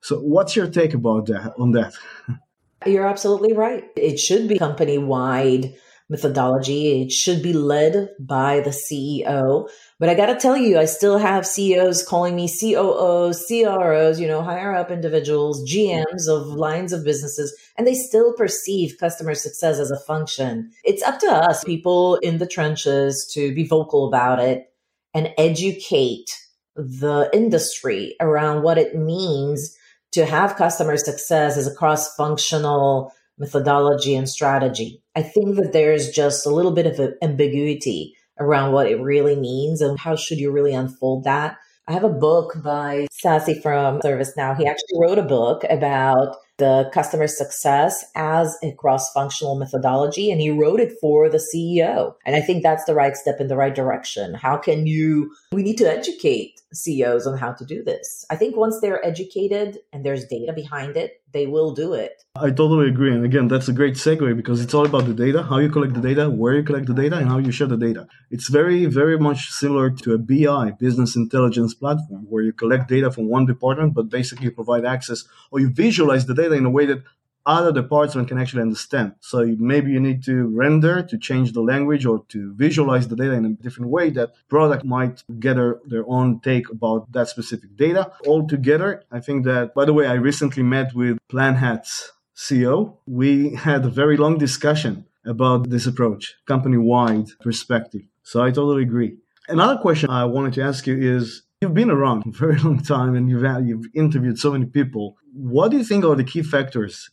So 0.00 0.18
what's 0.18 0.54
your 0.54 0.68
take 0.68 0.94
about 0.94 1.26
that 1.26 1.54
on 1.58 1.72
that? 1.72 1.94
You're 2.86 3.06
absolutely 3.06 3.52
right. 3.52 3.84
It 3.96 4.18
should 4.18 4.48
be 4.48 4.58
company 4.58 4.98
wide 4.98 5.74
methodology. 6.08 7.02
It 7.02 7.12
should 7.12 7.42
be 7.42 7.52
led 7.52 8.10
by 8.20 8.60
the 8.60 8.70
CEO. 8.70 9.68
But 9.98 10.08
I 10.08 10.14
got 10.14 10.26
to 10.26 10.38
tell 10.38 10.56
you, 10.56 10.78
I 10.78 10.84
still 10.84 11.18
have 11.18 11.46
CEOs 11.46 12.06
calling 12.06 12.36
me 12.36 12.48
COOs, 12.48 13.46
CROs, 13.46 14.20
you 14.20 14.26
know, 14.26 14.42
higher 14.42 14.74
up 14.74 14.90
individuals, 14.90 15.68
GMs 15.70 16.28
of 16.28 16.46
lines 16.48 16.92
of 16.92 17.04
businesses, 17.04 17.56
and 17.78 17.86
they 17.86 17.94
still 17.94 18.34
perceive 18.34 18.98
customer 18.98 19.34
success 19.34 19.78
as 19.78 19.90
a 19.90 20.00
function. 20.00 20.70
It's 20.84 21.02
up 21.02 21.18
to 21.20 21.26
us, 21.26 21.64
people 21.64 22.16
in 22.16 22.38
the 22.38 22.46
trenches, 22.46 23.30
to 23.34 23.54
be 23.54 23.66
vocal 23.66 24.08
about 24.08 24.38
it 24.40 24.72
and 25.14 25.32
educate 25.38 26.30
the 26.74 27.28
industry 27.32 28.16
around 28.20 28.62
what 28.62 28.78
it 28.78 28.96
means 28.96 29.76
to 30.12 30.26
have 30.26 30.56
customer 30.56 30.96
success 30.96 31.56
as 31.56 31.66
a 31.66 31.74
cross 31.74 32.14
functional 32.16 33.12
methodology 33.38 34.14
and 34.14 34.28
strategy. 34.28 35.02
I 35.14 35.22
think 35.22 35.56
that 35.56 35.72
there's 35.72 36.10
just 36.10 36.46
a 36.46 36.50
little 36.50 36.72
bit 36.72 36.86
of 36.86 37.14
ambiguity 37.22 38.14
around 38.38 38.72
what 38.72 38.88
it 38.88 39.00
really 39.00 39.36
means 39.36 39.80
and 39.80 39.98
how 39.98 40.16
should 40.16 40.38
you 40.38 40.50
really 40.50 40.74
unfold 40.74 41.24
that. 41.24 41.56
I 41.88 41.92
have 41.92 42.04
a 42.04 42.08
book 42.08 42.62
by 42.62 43.08
Sassy 43.10 43.60
from 43.60 44.00
ServiceNow. 44.00 44.56
He 44.56 44.66
actually 44.66 45.00
wrote 45.00 45.18
a 45.18 45.22
book 45.22 45.64
about 45.68 46.36
the 46.58 46.88
customer 46.94 47.26
success 47.26 48.04
as 48.14 48.56
a 48.62 48.72
cross 48.72 49.12
functional 49.12 49.58
methodology, 49.58 50.30
and 50.30 50.40
he 50.40 50.50
wrote 50.50 50.78
it 50.78 50.92
for 51.00 51.28
the 51.28 51.38
CEO. 51.38 52.14
And 52.24 52.36
I 52.36 52.40
think 52.40 52.62
that's 52.62 52.84
the 52.84 52.94
right 52.94 53.16
step 53.16 53.40
in 53.40 53.48
the 53.48 53.56
right 53.56 53.74
direction. 53.74 54.34
How 54.34 54.56
can 54.56 54.86
you, 54.86 55.34
we 55.50 55.64
need 55.64 55.76
to 55.78 55.90
educate 55.90 56.60
CEOs 56.72 57.26
on 57.26 57.38
how 57.38 57.52
to 57.52 57.64
do 57.64 57.82
this. 57.82 58.24
I 58.30 58.36
think 58.36 58.56
once 58.56 58.80
they're 58.80 59.04
educated 59.04 59.78
and 59.92 60.04
there's 60.04 60.24
data 60.26 60.52
behind 60.52 60.96
it, 60.96 61.20
they 61.32 61.46
will 61.46 61.72
do 61.72 61.94
it. 61.94 62.22
I 62.34 62.48
totally 62.48 62.88
agree. 62.88 63.12
And 63.12 63.24
again, 63.24 63.48
that's 63.48 63.68
a 63.68 63.72
great 63.72 63.94
segue 63.94 64.36
because 64.36 64.60
it's 64.62 64.74
all 64.74 64.86
about 64.86 65.06
the 65.06 65.14
data, 65.14 65.42
how 65.42 65.58
you 65.58 65.68
collect 65.68 65.94
the 65.94 66.00
data, 66.00 66.30
where 66.30 66.54
you 66.54 66.62
collect 66.62 66.86
the 66.86 66.94
data, 66.94 67.16
and 67.16 67.28
how 67.28 67.38
you 67.38 67.52
share 67.52 67.66
the 67.66 67.76
data. 67.76 68.06
It's 68.30 68.48
very, 68.48 68.86
very 68.86 69.18
much 69.18 69.50
similar 69.50 69.90
to 69.90 70.14
a 70.14 70.18
BI, 70.18 70.72
business 70.78 71.14
intelligence 71.16 71.74
platform, 71.74 72.26
where 72.28 72.42
you 72.42 72.52
collect 72.52 72.88
data 72.88 73.10
from 73.10 73.28
one 73.28 73.46
department, 73.46 73.94
but 73.94 74.08
basically 74.08 74.50
provide 74.50 74.84
access 74.84 75.24
or 75.50 75.60
you 75.60 75.70
visualize 75.70 76.26
the 76.26 76.34
data 76.34 76.54
in 76.54 76.64
a 76.64 76.70
way 76.70 76.86
that 76.86 77.02
other 77.46 77.72
departments 77.72 78.28
can 78.28 78.38
actually 78.38 78.62
understand. 78.62 79.14
So 79.20 79.44
maybe 79.58 79.90
you 79.90 80.00
need 80.00 80.22
to 80.24 80.46
render 80.48 81.02
to 81.02 81.18
change 81.18 81.52
the 81.52 81.60
language 81.60 82.06
or 82.06 82.24
to 82.28 82.54
visualize 82.54 83.08
the 83.08 83.16
data 83.16 83.32
in 83.32 83.44
a 83.44 83.50
different 83.50 83.90
way 83.90 84.10
that 84.10 84.32
product 84.48 84.84
might 84.84 85.22
gather 85.40 85.80
their 85.86 86.04
own 86.08 86.40
take 86.40 86.70
about 86.70 87.10
that 87.12 87.28
specific 87.28 87.76
data. 87.76 88.12
All 88.26 88.46
together, 88.46 89.02
I 89.10 89.20
think 89.20 89.44
that, 89.44 89.74
by 89.74 89.84
the 89.84 89.92
way, 89.92 90.06
I 90.06 90.14
recently 90.14 90.62
met 90.62 90.94
with 90.94 91.18
Planhat's 91.30 92.12
CEO. 92.36 92.96
We 93.06 93.54
had 93.54 93.84
a 93.84 93.90
very 93.90 94.16
long 94.16 94.38
discussion 94.38 95.06
about 95.24 95.70
this 95.70 95.86
approach, 95.86 96.34
company 96.46 96.76
wide 96.76 97.28
perspective. 97.40 98.02
So 98.22 98.42
I 98.42 98.50
totally 98.50 98.82
agree. 98.82 99.16
Another 99.48 99.80
question 99.80 100.10
I 100.10 100.24
wanted 100.24 100.54
to 100.54 100.62
ask 100.62 100.86
you 100.86 100.96
is 100.98 101.42
you've 101.60 101.74
been 101.74 101.90
around 101.90 102.24
a 102.26 102.30
very 102.30 102.58
long 102.58 102.82
time 102.82 103.14
and 103.14 103.28
you've, 103.28 103.42
had, 103.42 103.66
you've 103.66 103.86
interviewed 103.94 104.38
so 104.38 104.52
many 104.52 104.66
people. 104.66 105.16
What 105.32 105.70
do 105.70 105.78
you 105.78 105.84
think 105.84 106.04
are 106.04 106.14
the 106.14 106.24
key 106.24 106.42
factors 106.42 107.10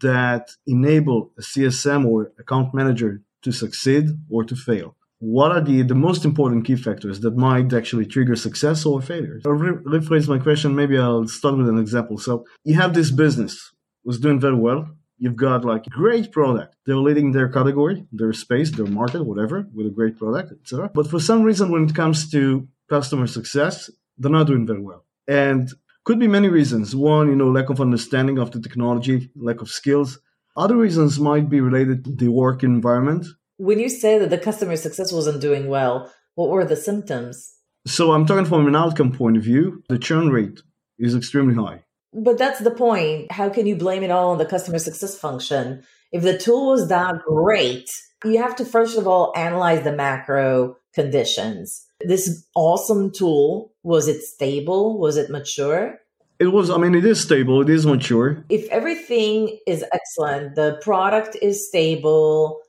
that 0.00 0.50
enable 0.66 1.32
a 1.38 1.42
CSM 1.42 2.06
or 2.06 2.32
account 2.38 2.74
manager 2.74 3.22
to 3.42 3.52
succeed 3.52 4.06
or 4.30 4.44
to 4.44 4.56
fail? 4.56 4.96
What 5.18 5.52
are 5.52 5.60
the, 5.60 5.82
the 5.82 5.94
most 5.94 6.24
important 6.24 6.64
key 6.64 6.74
factors 6.74 7.20
that 7.20 7.36
might 7.36 7.72
actually 7.72 8.06
trigger 8.06 8.34
success 8.34 8.84
or 8.84 9.00
failure? 9.00 9.40
I'll 9.46 9.52
re- 9.52 9.98
rephrase 10.00 10.28
my 10.28 10.38
question. 10.38 10.74
Maybe 10.74 10.98
I'll 10.98 11.28
start 11.28 11.56
with 11.56 11.68
an 11.68 11.78
example. 11.78 12.18
So 12.18 12.44
you 12.64 12.74
have 12.74 12.92
this 12.92 13.12
business 13.12 13.72
was 14.04 14.18
doing 14.18 14.40
very 14.40 14.56
well. 14.56 14.88
You've 15.18 15.36
got 15.36 15.64
like 15.64 15.84
great 15.84 16.32
product. 16.32 16.74
They're 16.84 16.96
leading 16.96 17.30
their 17.30 17.48
category, 17.48 18.04
their 18.10 18.32
space, 18.32 18.72
their 18.72 18.86
market, 18.86 19.24
whatever, 19.24 19.68
with 19.72 19.86
a 19.86 19.90
great 19.90 20.18
product, 20.18 20.52
etc. 20.60 20.90
But 20.92 21.08
for 21.08 21.20
some 21.20 21.44
reason, 21.44 21.70
when 21.70 21.84
it 21.84 21.94
comes 21.94 22.28
to 22.32 22.66
customer 22.90 23.28
success, 23.28 23.90
they're 24.18 24.32
not 24.32 24.48
doing 24.48 24.66
very 24.66 24.82
well. 24.82 25.04
And 25.28 25.70
could 26.04 26.18
be 26.18 26.28
many 26.28 26.48
reasons. 26.48 26.94
One, 26.96 27.28
you 27.28 27.36
know, 27.36 27.50
lack 27.50 27.70
of 27.70 27.80
understanding 27.80 28.38
of 28.38 28.50
the 28.50 28.60
technology, 28.60 29.30
lack 29.36 29.60
of 29.60 29.68
skills. 29.68 30.18
Other 30.56 30.76
reasons 30.76 31.20
might 31.20 31.48
be 31.48 31.60
related 31.60 32.04
to 32.04 32.12
the 32.12 32.28
work 32.28 32.62
environment. 32.62 33.26
When 33.56 33.78
you 33.78 33.88
say 33.88 34.18
that 34.18 34.30
the 34.30 34.38
customer 34.38 34.76
success 34.76 35.12
wasn't 35.12 35.40
doing 35.40 35.68
well, 35.68 36.12
what 36.34 36.50
were 36.50 36.64
the 36.64 36.76
symptoms? 36.76 37.52
So 37.86 38.12
I'm 38.12 38.26
talking 38.26 38.44
from 38.44 38.66
an 38.66 38.76
outcome 38.76 39.12
point 39.12 39.36
of 39.36 39.42
view. 39.42 39.82
The 39.88 39.98
churn 39.98 40.30
rate 40.30 40.60
is 40.98 41.14
extremely 41.14 41.54
high. 41.54 41.84
But 42.12 42.38
that's 42.38 42.60
the 42.60 42.70
point. 42.70 43.32
How 43.32 43.48
can 43.48 43.66
you 43.66 43.76
blame 43.76 44.02
it 44.02 44.10
all 44.10 44.30
on 44.30 44.38
the 44.38 44.46
customer 44.46 44.78
success 44.78 45.16
function? 45.16 45.82
If 46.12 46.22
the 46.22 46.36
tool 46.36 46.70
was 46.70 46.88
that 46.88 47.14
great, 47.26 47.88
you 48.24 48.38
have 48.38 48.56
to 48.56 48.64
first 48.64 48.98
of 48.98 49.06
all 49.06 49.32
analyze 49.34 49.82
the 49.82 49.92
macro 49.92 50.76
conditions. 50.94 51.86
This 52.06 52.46
awesome 52.54 53.12
tool, 53.12 53.72
was 53.82 54.08
it 54.08 54.22
stable? 54.22 54.98
Was 54.98 55.16
it 55.16 55.30
mature? 55.30 55.98
It 56.38 56.48
was, 56.48 56.70
I 56.70 56.76
mean, 56.76 56.94
it 56.94 57.04
is 57.04 57.20
stable, 57.20 57.60
it 57.60 57.70
is 57.70 57.86
mature. 57.86 58.44
If 58.48 58.68
everything 58.70 59.58
is 59.66 59.84
excellent, 59.92 60.56
the 60.56 60.78
product 60.82 61.36
is 61.40 61.68
stable, 61.68 62.60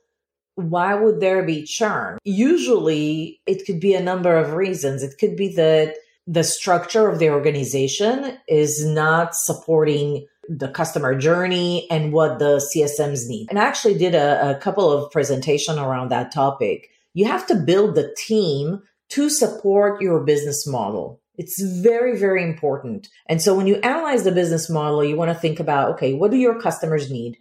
why 0.54 0.94
would 0.94 1.20
there 1.20 1.42
be 1.42 1.64
churn? 1.64 2.18
Usually, 2.24 3.40
it 3.46 3.66
could 3.66 3.80
be 3.80 3.94
a 3.94 4.02
number 4.02 4.36
of 4.36 4.52
reasons. 4.52 5.02
It 5.02 5.18
could 5.18 5.36
be 5.36 5.48
that 5.54 5.96
the 6.26 6.44
structure 6.44 7.08
of 7.08 7.18
the 7.18 7.30
organization 7.30 8.38
is 8.48 8.84
not 8.86 9.34
supporting 9.34 10.26
the 10.48 10.68
customer 10.68 11.14
journey 11.18 11.88
and 11.90 12.12
what 12.12 12.38
the 12.38 12.64
CSMs 12.74 13.28
need. 13.28 13.48
And 13.50 13.58
I 13.58 13.64
actually 13.64 13.98
did 13.98 14.14
a, 14.14 14.50
a 14.50 14.54
couple 14.56 14.90
of 14.90 15.10
presentation 15.10 15.78
around 15.78 16.10
that 16.10 16.32
topic. 16.32 16.90
You 17.14 17.26
have 17.26 17.46
to 17.48 17.54
build 17.54 17.94
the 17.94 18.14
team 18.16 18.82
to 19.10 19.28
support 19.28 20.00
your 20.00 20.24
business 20.24 20.66
model. 20.66 21.20
It's 21.36 21.60
very, 21.60 22.16
very 22.16 22.42
important. 22.44 23.08
And 23.28 23.42
so 23.42 23.54
when 23.54 23.66
you 23.66 23.76
analyze 23.76 24.24
the 24.24 24.32
business 24.32 24.70
model, 24.70 25.04
you 25.04 25.16
want 25.16 25.30
to 25.30 25.38
think 25.38 25.58
about, 25.58 25.90
okay, 25.94 26.14
what 26.14 26.30
do 26.30 26.36
your 26.36 26.60
customers 26.60 27.10
need? 27.10 27.36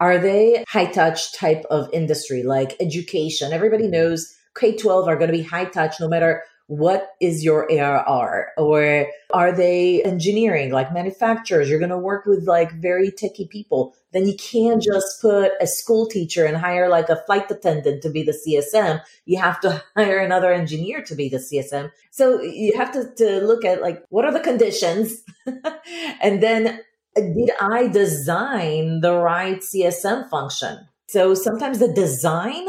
Are 0.00 0.18
they 0.18 0.64
high 0.68 0.86
touch 0.86 1.32
type 1.32 1.64
of 1.70 1.88
industry 1.92 2.42
like 2.42 2.76
education? 2.78 3.52
Everybody 3.52 3.84
mm-hmm. 3.84 3.92
knows 3.92 4.34
K 4.56 4.76
12 4.76 5.08
are 5.08 5.16
going 5.16 5.30
to 5.30 5.36
be 5.36 5.42
high 5.42 5.64
touch 5.64 5.98
no 6.00 6.08
matter 6.08 6.42
what 6.68 7.12
is 7.18 7.42
your 7.42 7.66
ARR? 7.72 8.52
Or 8.58 9.06
are 9.32 9.52
they 9.52 10.02
engineering, 10.02 10.70
like 10.70 10.92
manufacturers? 10.92 11.68
You're 11.68 11.78
going 11.78 11.90
to 11.90 11.98
work 11.98 12.26
with 12.26 12.46
like 12.46 12.72
very 12.74 13.10
techie 13.10 13.48
people. 13.48 13.94
Then 14.12 14.26
you 14.26 14.36
can't 14.36 14.82
just 14.82 15.20
put 15.22 15.52
a 15.62 15.66
school 15.66 16.06
teacher 16.06 16.44
and 16.44 16.58
hire 16.58 16.90
like 16.90 17.08
a 17.08 17.22
flight 17.24 17.50
attendant 17.50 18.02
to 18.02 18.10
be 18.10 18.22
the 18.22 18.38
CSM. 18.46 19.00
You 19.24 19.38
have 19.40 19.60
to 19.62 19.82
hire 19.96 20.18
another 20.18 20.52
engineer 20.52 21.02
to 21.04 21.14
be 21.14 21.30
the 21.30 21.38
CSM. 21.38 21.90
So 22.10 22.42
you 22.42 22.76
have 22.76 22.92
to, 22.92 23.14
to 23.16 23.40
look 23.40 23.64
at 23.64 23.80
like, 23.80 24.04
what 24.10 24.26
are 24.26 24.32
the 24.32 24.40
conditions? 24.40 25.22
and 26.20 26.42
then 26.42 26.80
uh, 27.16 27.20
did 27.20 27.50
I 27.62 27.88
design 27.88 29.00
the 29.00 29.14
right 29.14 29.60
CSM 29.60 30.28
function? 30.28 30.86
So 31.08 31.32
sometimes 31.32 31.78
the 31.78 31.90
design 31.90 32.66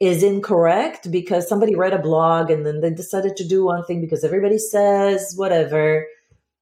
is 0.00 0.22
incorrect 0.22 1.10
because 1.10 1.48
somebody 1.48 1.74
read 1.74 1.92
a 1.92 1.98
blog 1.98 2.50
and 2.50 2.66
then 2.66 2.80
they 2.80 2.90
decided 2.90 3.36
to 3.36 3.46
do 3.46 3.64
one 3.64 3.84
thing 3.84 4.00
because 4.00 4.24
everybody 4.24 4.58
says 4.58 5.34
whatever 5.36 6.06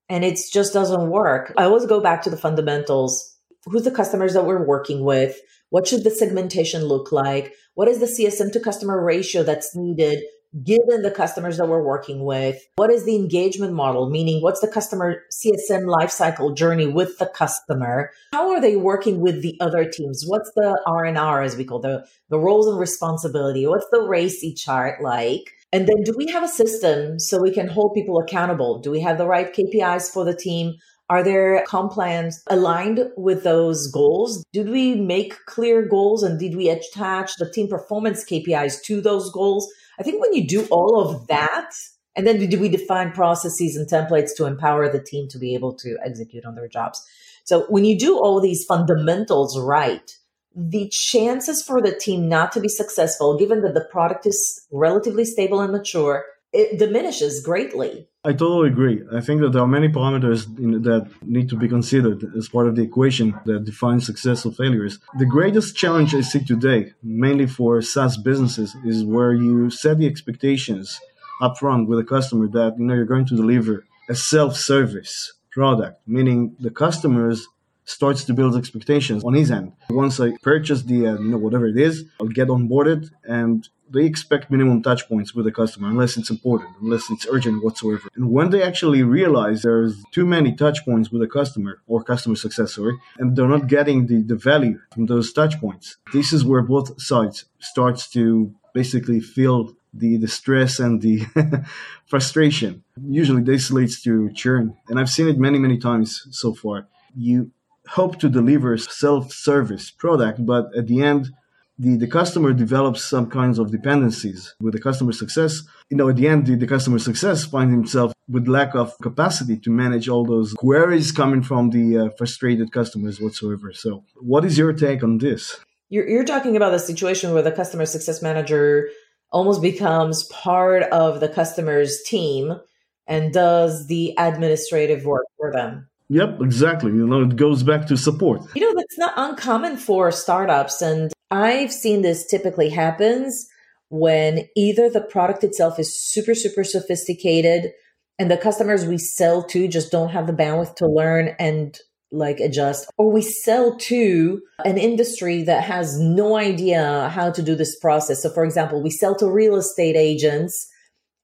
and 0.08 0.24
it 0.24 0.38
just 0.52 0.72
doesn't 0.72 1.10
work. 1.10 1.52
I 1.56 1.64
always 1.64 1.86
go 1.86 2.00
back 2.00 2.22
to 2.22 2.30
the 2.30 2.36
fundamentals. 2.36 3.36
Who's 3.66 3.84
the 3.84 3.90
customers 3.90 4.34
that 4.34 4.44
we're 4.44 4.66
working 4.66 5.04
with? 5.04 5.40
What 5.70 5.86
should 5.86 6.04
the 6.04 6.10
segmentation 6.10 6.84
look 6.84 7.12
like? 7.12 7.54
What 7.74 7.88
is 7.88 8.00
the 8.00 8.06
CSM 8.06 8.52
to 8.52 8.60
customer 8.60 9.02
ratio 9.02 9.42
that's 9.42 9.74
needed 9.74 10.22
given 10.64 11.02
the 11.02 11.10
customers 11.10 11.56
that 11.56 11.68
we're 11.68 11.82
working 11.82 12.24
with 12.24 12.60
what 12.76 12.90
is 12.90 13.04
the 13.04 13.16
engagement 13.16 13.72
model? 13.72 14.10
Meaning 14.10 14.42
what's 14.42 14.60
the 14.60 14.68
customer 14.68 15.22
csm 15.32 15.84
lifecycle 15.84 16.56
journey 16.56 16.86
with 16.86 17.18
the 17.18 17.26
customer? 17.26 18.10
How 18.32 18.50
are 18.50 18.60
they 18.60 18.76
working 18.76 19.20
with 19.20 19.42
the 19.42 19.56
other 19.60 19.84
teams? 19.84 20.24
What's 20.26 20.50
the 20.54 20.80
r&r 20.86 21.42
as 21.42 21.56
we 21.56 21.64
call 21.64 21.80
the 21.80 22.06
the 22.28 22.38
roles 22.38 22.66
and 22.66 22.78
responsibility? 22.78 23.66
What's 23.66 23.88
the 23.90 24.00
RACI 24.00 24.58
chart 24.58 25.02
like? 25.02 25.52
And 25.72 25.88
then 25.88 26.02
do 26.04 26.12
we 26.16 26.30
have 26.30 26.42
a 26.42 26.48
system 26.48 27.18
so 27.18 27.40
we 27.40 27.50
can 27.50 27.66
hold 27.68 27.94
people 27.94 28.18
accountable? 28.18 28.78
Do 28.78 28.90
we 28.90 29.00
have 29.00 29.16
the 29.16 29.26
right 29.26 29.54
kpis 29.54 30.12
for 30.12 30.24
the 30.24 30.36
team? 30.36 30.74
Are 31.08 31.22
there 31.22 31.62
comp 31.66 31.92
plans 31.92 32.42
aligned 32.46 33.10
with 33.16 33.42
those 33.42 33.90
goals? 33.90 34.44
Did 34.52 34.70
we 34.70 34.94
make 34.94 35.34
clear 35.46 35.86
goals 35.86 36.22
and 36.22 36.38
did 36.38 36.56
we 36.56 36.68
attach 36.70 37.36
the 37.36 37.50
team 37.50 37.68
performance 37.68 38.24
KPIs 38.24 38.82
to 38.84 39.00
those 39.00 39.30
goals? 39.30 39.70
I 39.98 40.02
think 40.02 40.20
when 40.20 40.32
you 40.32 40.46
do 40.46 40.66
all 40.70 41.00
of 41.00 41.26
that, 41.28 41.70
and 42.14 42.26
then 42.26 42.46
do 42.48 42.58
we 42.58 42.68
define 42.68 43.12
processes 43.12 43.76
and 43.76 43.88
templates 43.88 44.30
to 44.36 44.46
empower 44.46 44.90
the 44.90 45.02
team 45.02 45.28
to 45.28 45.38
be 45.38 45.54
able 45.54 45.74
to 45.74 45.96
execute 46.04 46.44
on 46.44 46.54
their 46.54 46.68
jobs? 46.68 47.02
So 47.44 47.66
when 47.68 47.84
you 47.84 47.98
do 47.98 48.18
all 48.18 48.40
these 48.40 48.64
fundamentals 48.64 49.58
right, 49.58 50.10
the 50.54 50.88
chances 50.90 51.62
for 51.62 51.80
the 51.80 51.94
team 51.94 52.28
not 52.28 52.52
to 52.52 52.60
be 52.60 52.68
successful, 52.68 53.38
given 53.38 53.62
that 53.62 53.74
the 53.74 53.88
product 53.90 54.26
is 54.26 54.66
relatively 54.70 55.24
stable 55.24 55.60
and 55.60 55.72
mature, 55.72 56.24
it 56.52 56.78
diminishes 56.78 57.42
greatly. 57.42 58.08
I 58.24 58.32
totally 58.32 58.68
agree. 58.68 59.02
I 59.12 59.20
think 59.20 59.40
that 59.40 59.50
there 59.50 59.62
are 59.62 59.66
many 59.66 59.88
parameters 59.88 60.46
in, 60.56 60.82
that 60.82 61.10
need 61.22 61.48
to 61.48 61.56
be 61.56 61.66
considered 61.66 62.22
as 62.36 62.48
part 62.48 62.68
of 62.68 62.76
the 62.76 62.82
equation 62.82 63.34
that 63.46 63.64
defines 63.64 64.06
success 64.06 64.46
or 64.46 64.52
failures. 64.52 65.00
The 65.18 65.26
greatest 65.26 65.76
challenge 65.76 66.14
I 66.14 66.20
see 66.20 66.44
today, 66.44 66.92
mainly 67.02 67.48
for 67.48 67.82
SaaS 67.82 68.16
businesses, 68.16 68.76
is 68.84 69.04
where 69.04 69.32
you 69.32 69.70
set 69.70 69.98
the 69.98 70.06
expectations 70.06 71.00
upfront 71.40 71.88
with 71.88 71.98
a 71.98 72.04
customer 72.04 72.46
that 72.46 72.78
you 72.78 72.84
know 72.84 72.94
you're 72.94 73.06
going 73.06 73.26
to 73.26 73.34
deliver 73.34 73.84
a 74.08 74.14
self-service 74.14 75.32
product, 75.50 76.00
meaning 76.06 76.54
the 76.60 76.70
customers 76.70 77.48
starts 77.84 78.22
to 78.24 78.32
build 78.32 78.56
expectations 78.56 79.24
on 79.24 79.34
his 79.34 79.50
end. 79.50 79.72
Once 79.90 80.20
I 80.20 80.36
purchase 80.42 80.82
the, 80.82 81.08
uh, 81.08 81.18
you 81.18 81.30
know, 81.30 81.38
whatever 81.38 81.66
it 81.66 81.76
is, 81.76 82.04
I'll 82.20 82.28
get 82.28 82.46
onboarded 82.46 83.10
and 83.24 83.68
they 83.92 84.04
expect 84.04 84.50
minimum 84.50 84.82
touch 84.82 85.08
points 85.08 85.34
with 85.34 85.44
the 85.44 85.52
customer 85.52 85.88
unless 85.88 86.16
it's 86.16 86.30
important, 86.30 86.70
unless 86.80 87.10
it's 87.10 87.26
urgent 87.30 87.62
whatsoever. 87.62 88.08
And 88.14 88.30
when 88.30 88.50
they 88.50 88.62
actually 88.62 89.02
realize 89.02 89.62
there's 89.62 90.02
too 90.12 90.26
many 90.26 90.54
touch 90.54 90.84
points 90.84 91.10
with 91.10 91.22
a 91.22 91.26
customer 91.26 91.82
or 91.86 92.02
customer 92.02 92.36
success, 92.36 92.74
sorry, 92.74 92.96
and 93.18 93.36
they're 93.36 93.48
not 93.48 93.66
getting 93.66 94.06
the, 94.06 94.22
the 94.22 94.36
value 94.36 94.80
from 94.92 95.06
those 95.06 95.32
touch 95.32 95.60
points, 95.60 95.96
this 96.12 96.32
is 96.32 96.44
where 96.44 96.62
both 96.62 97.00
sides 97.00 97.44
starts 97.58 98.08
to 98.10 98.54
basically 98.74 99.20
feel 99.20 99.74
the, 99.94 100.16
the 100.16 100.28
stress 100.28 100.78
and 100.78 101.02
the 101.02 101.24
frustration. 102.06 102.82
Usually 103.08 103.42
this 103.42 103.70
leads 103.70 104.00
to 104.02 104.30
churn. 104.32 104.76
And 104.88 104.98
I've 104.98 105.10
seen 105.10 105.28
it 105.28 105.38
many, 105.38 105.58
many 105.58 105.78
times 105.78 106.26
so 106.30 106.54
far. 106.54 106.88
You 107.14 107.50
hope 107.88 108.18
to 108.20 108.28
deliver 108.28 108.76
self-service 108.78 109.90
product, 109.90 110.46
but 110.46 110.74
at 110.76 110.86
the 110.86 111.02
end, 111.02 111.30
the, 111.78 111.96
the 111.96 112.06
customer 112.06 112.52
develops 112.52 113.04
some 113.04 113.28
kinds 113.30 113.58
of 113.58 113.70
dependencies 113.70 114.54
with 114.60 114.74
the 114.74 114.80
customer 114.80 115.12
success. 115.12 115.62
You 115.90 115.96
know, 115.96 116.08
at 116.08 116.16
the 116.16 116.28
end, 116.28 116.46
the, 116.46 116.54
the 116.54 116.66
customer 116.66 116.98
success 116.98 117.44
finds 117.44 117.72
himself 117.72 118.12
with 118.28 118.46
lack 118.46 118.74
of 118.74 118.96
capacity 119.02 119.58
to 119.58 119.70
manage 119.70 120.08
all 120.08 120.24
those 120.24 120.52
queries 120.52 121.12
coming 121.12 121.42
from 121.42 121.70
the 121.70 121.98
uh, 121.98 122.10
frustrated 122.16 122.72
customers 122.72 123.20
whatsoever. 123.20 123.72
So, 123.72 124.04
what 124.16 124.44
is 124.44 124.58
your 124.58 124.72
take 124.72 125.02
on 125.02 125.18
this? 125.18 125.58
You're, 125.88 126.08
you're 126.08 126.24
talking 126.24 126.56
about 126.56 126.70
the 126.70 126.78
situation 126.78 127.32
where 127.32 127.42
the 127.42 127.52
customer 127.52 127.86
success 127.86 128.22
manager 128.22 128.88
almost 129.30 129.62
becomes 129.62 130.24
part 130.24 130.84
of 130.84 131.20
the 131.20 131.28
customer's 131.28 132.02
team 132.02 132.60
and 133.06 133.32
does 133.32 133.86
the 133.88 134.14
administrative 134.18 135.04
work 135.04 135.26
for 135.38 135.50
them. 135.50 135.88
Yep, 136.08 136.42
exactly. 136.42 136.92
You 136.92 137.06
know, 137.06 137.22
it 137.22 137.36
goes 137.36 137.62
back 137.62 137.86
to 137.86 137.96
support. 137.96 138.42
You 138.54 138.62
know, 138.62 138.74
that's 138.78 138.98
not 138.98 139.14
uncommon 139.16 139.78
for 139.78 140.12
startups. 140.12 140.82
And 140.82 141.10
I've 141.32 141.72
seen 141.72 142.02
this 142.02 142.26
typically 142.26 142.68
happens 142.68 143.48
when 143.88 144.46
either 144.54 144.90
the 144.90 145.00
product 145.00 145.42
itself 145.42 145.78
is 145.78 145.98
super, 145.98 146.34
super 146.34 146.62
sophisticated 146.62 147.72
and 148.18 148.30
the 148.30 148.36
customers 148.36 148.84
we 148.84 148.98
sell 148.98 149.42
to 149.44 149.66
just 149.66 149.90
don't 149.90 150.10
have 150.10 150.26
the 150.26 150.34
bandwidth 150.34 150.76
to 150.76 150.86
learn 150.86 151.34
and 151.38 151.78
like 152.10 152.40
adjust, 152.40 152.90
or 152.98 153.10
we 153.10 153.22
sell 153.22 153.78
to 153.78 154.42
an 154.66 154.76
industry 154.76 155.42
that 155.44 155.64
has 155.64 155.98
no 155.98 156.36
idea 156.36 157.08
how 157.08 157.30
to 157.30 157.42
do 157.42 157.54
this 157.54 157.78
process. 157.80 158.22
So, 158.22 158.28
for 158.28 158.44
example, 158.44 158.82
we 158.82 158.90
sell 158.90 159.16
to 159.16 159.30
real 159.30 159.56
estate 159.56 159.96
agents 159.96 160.68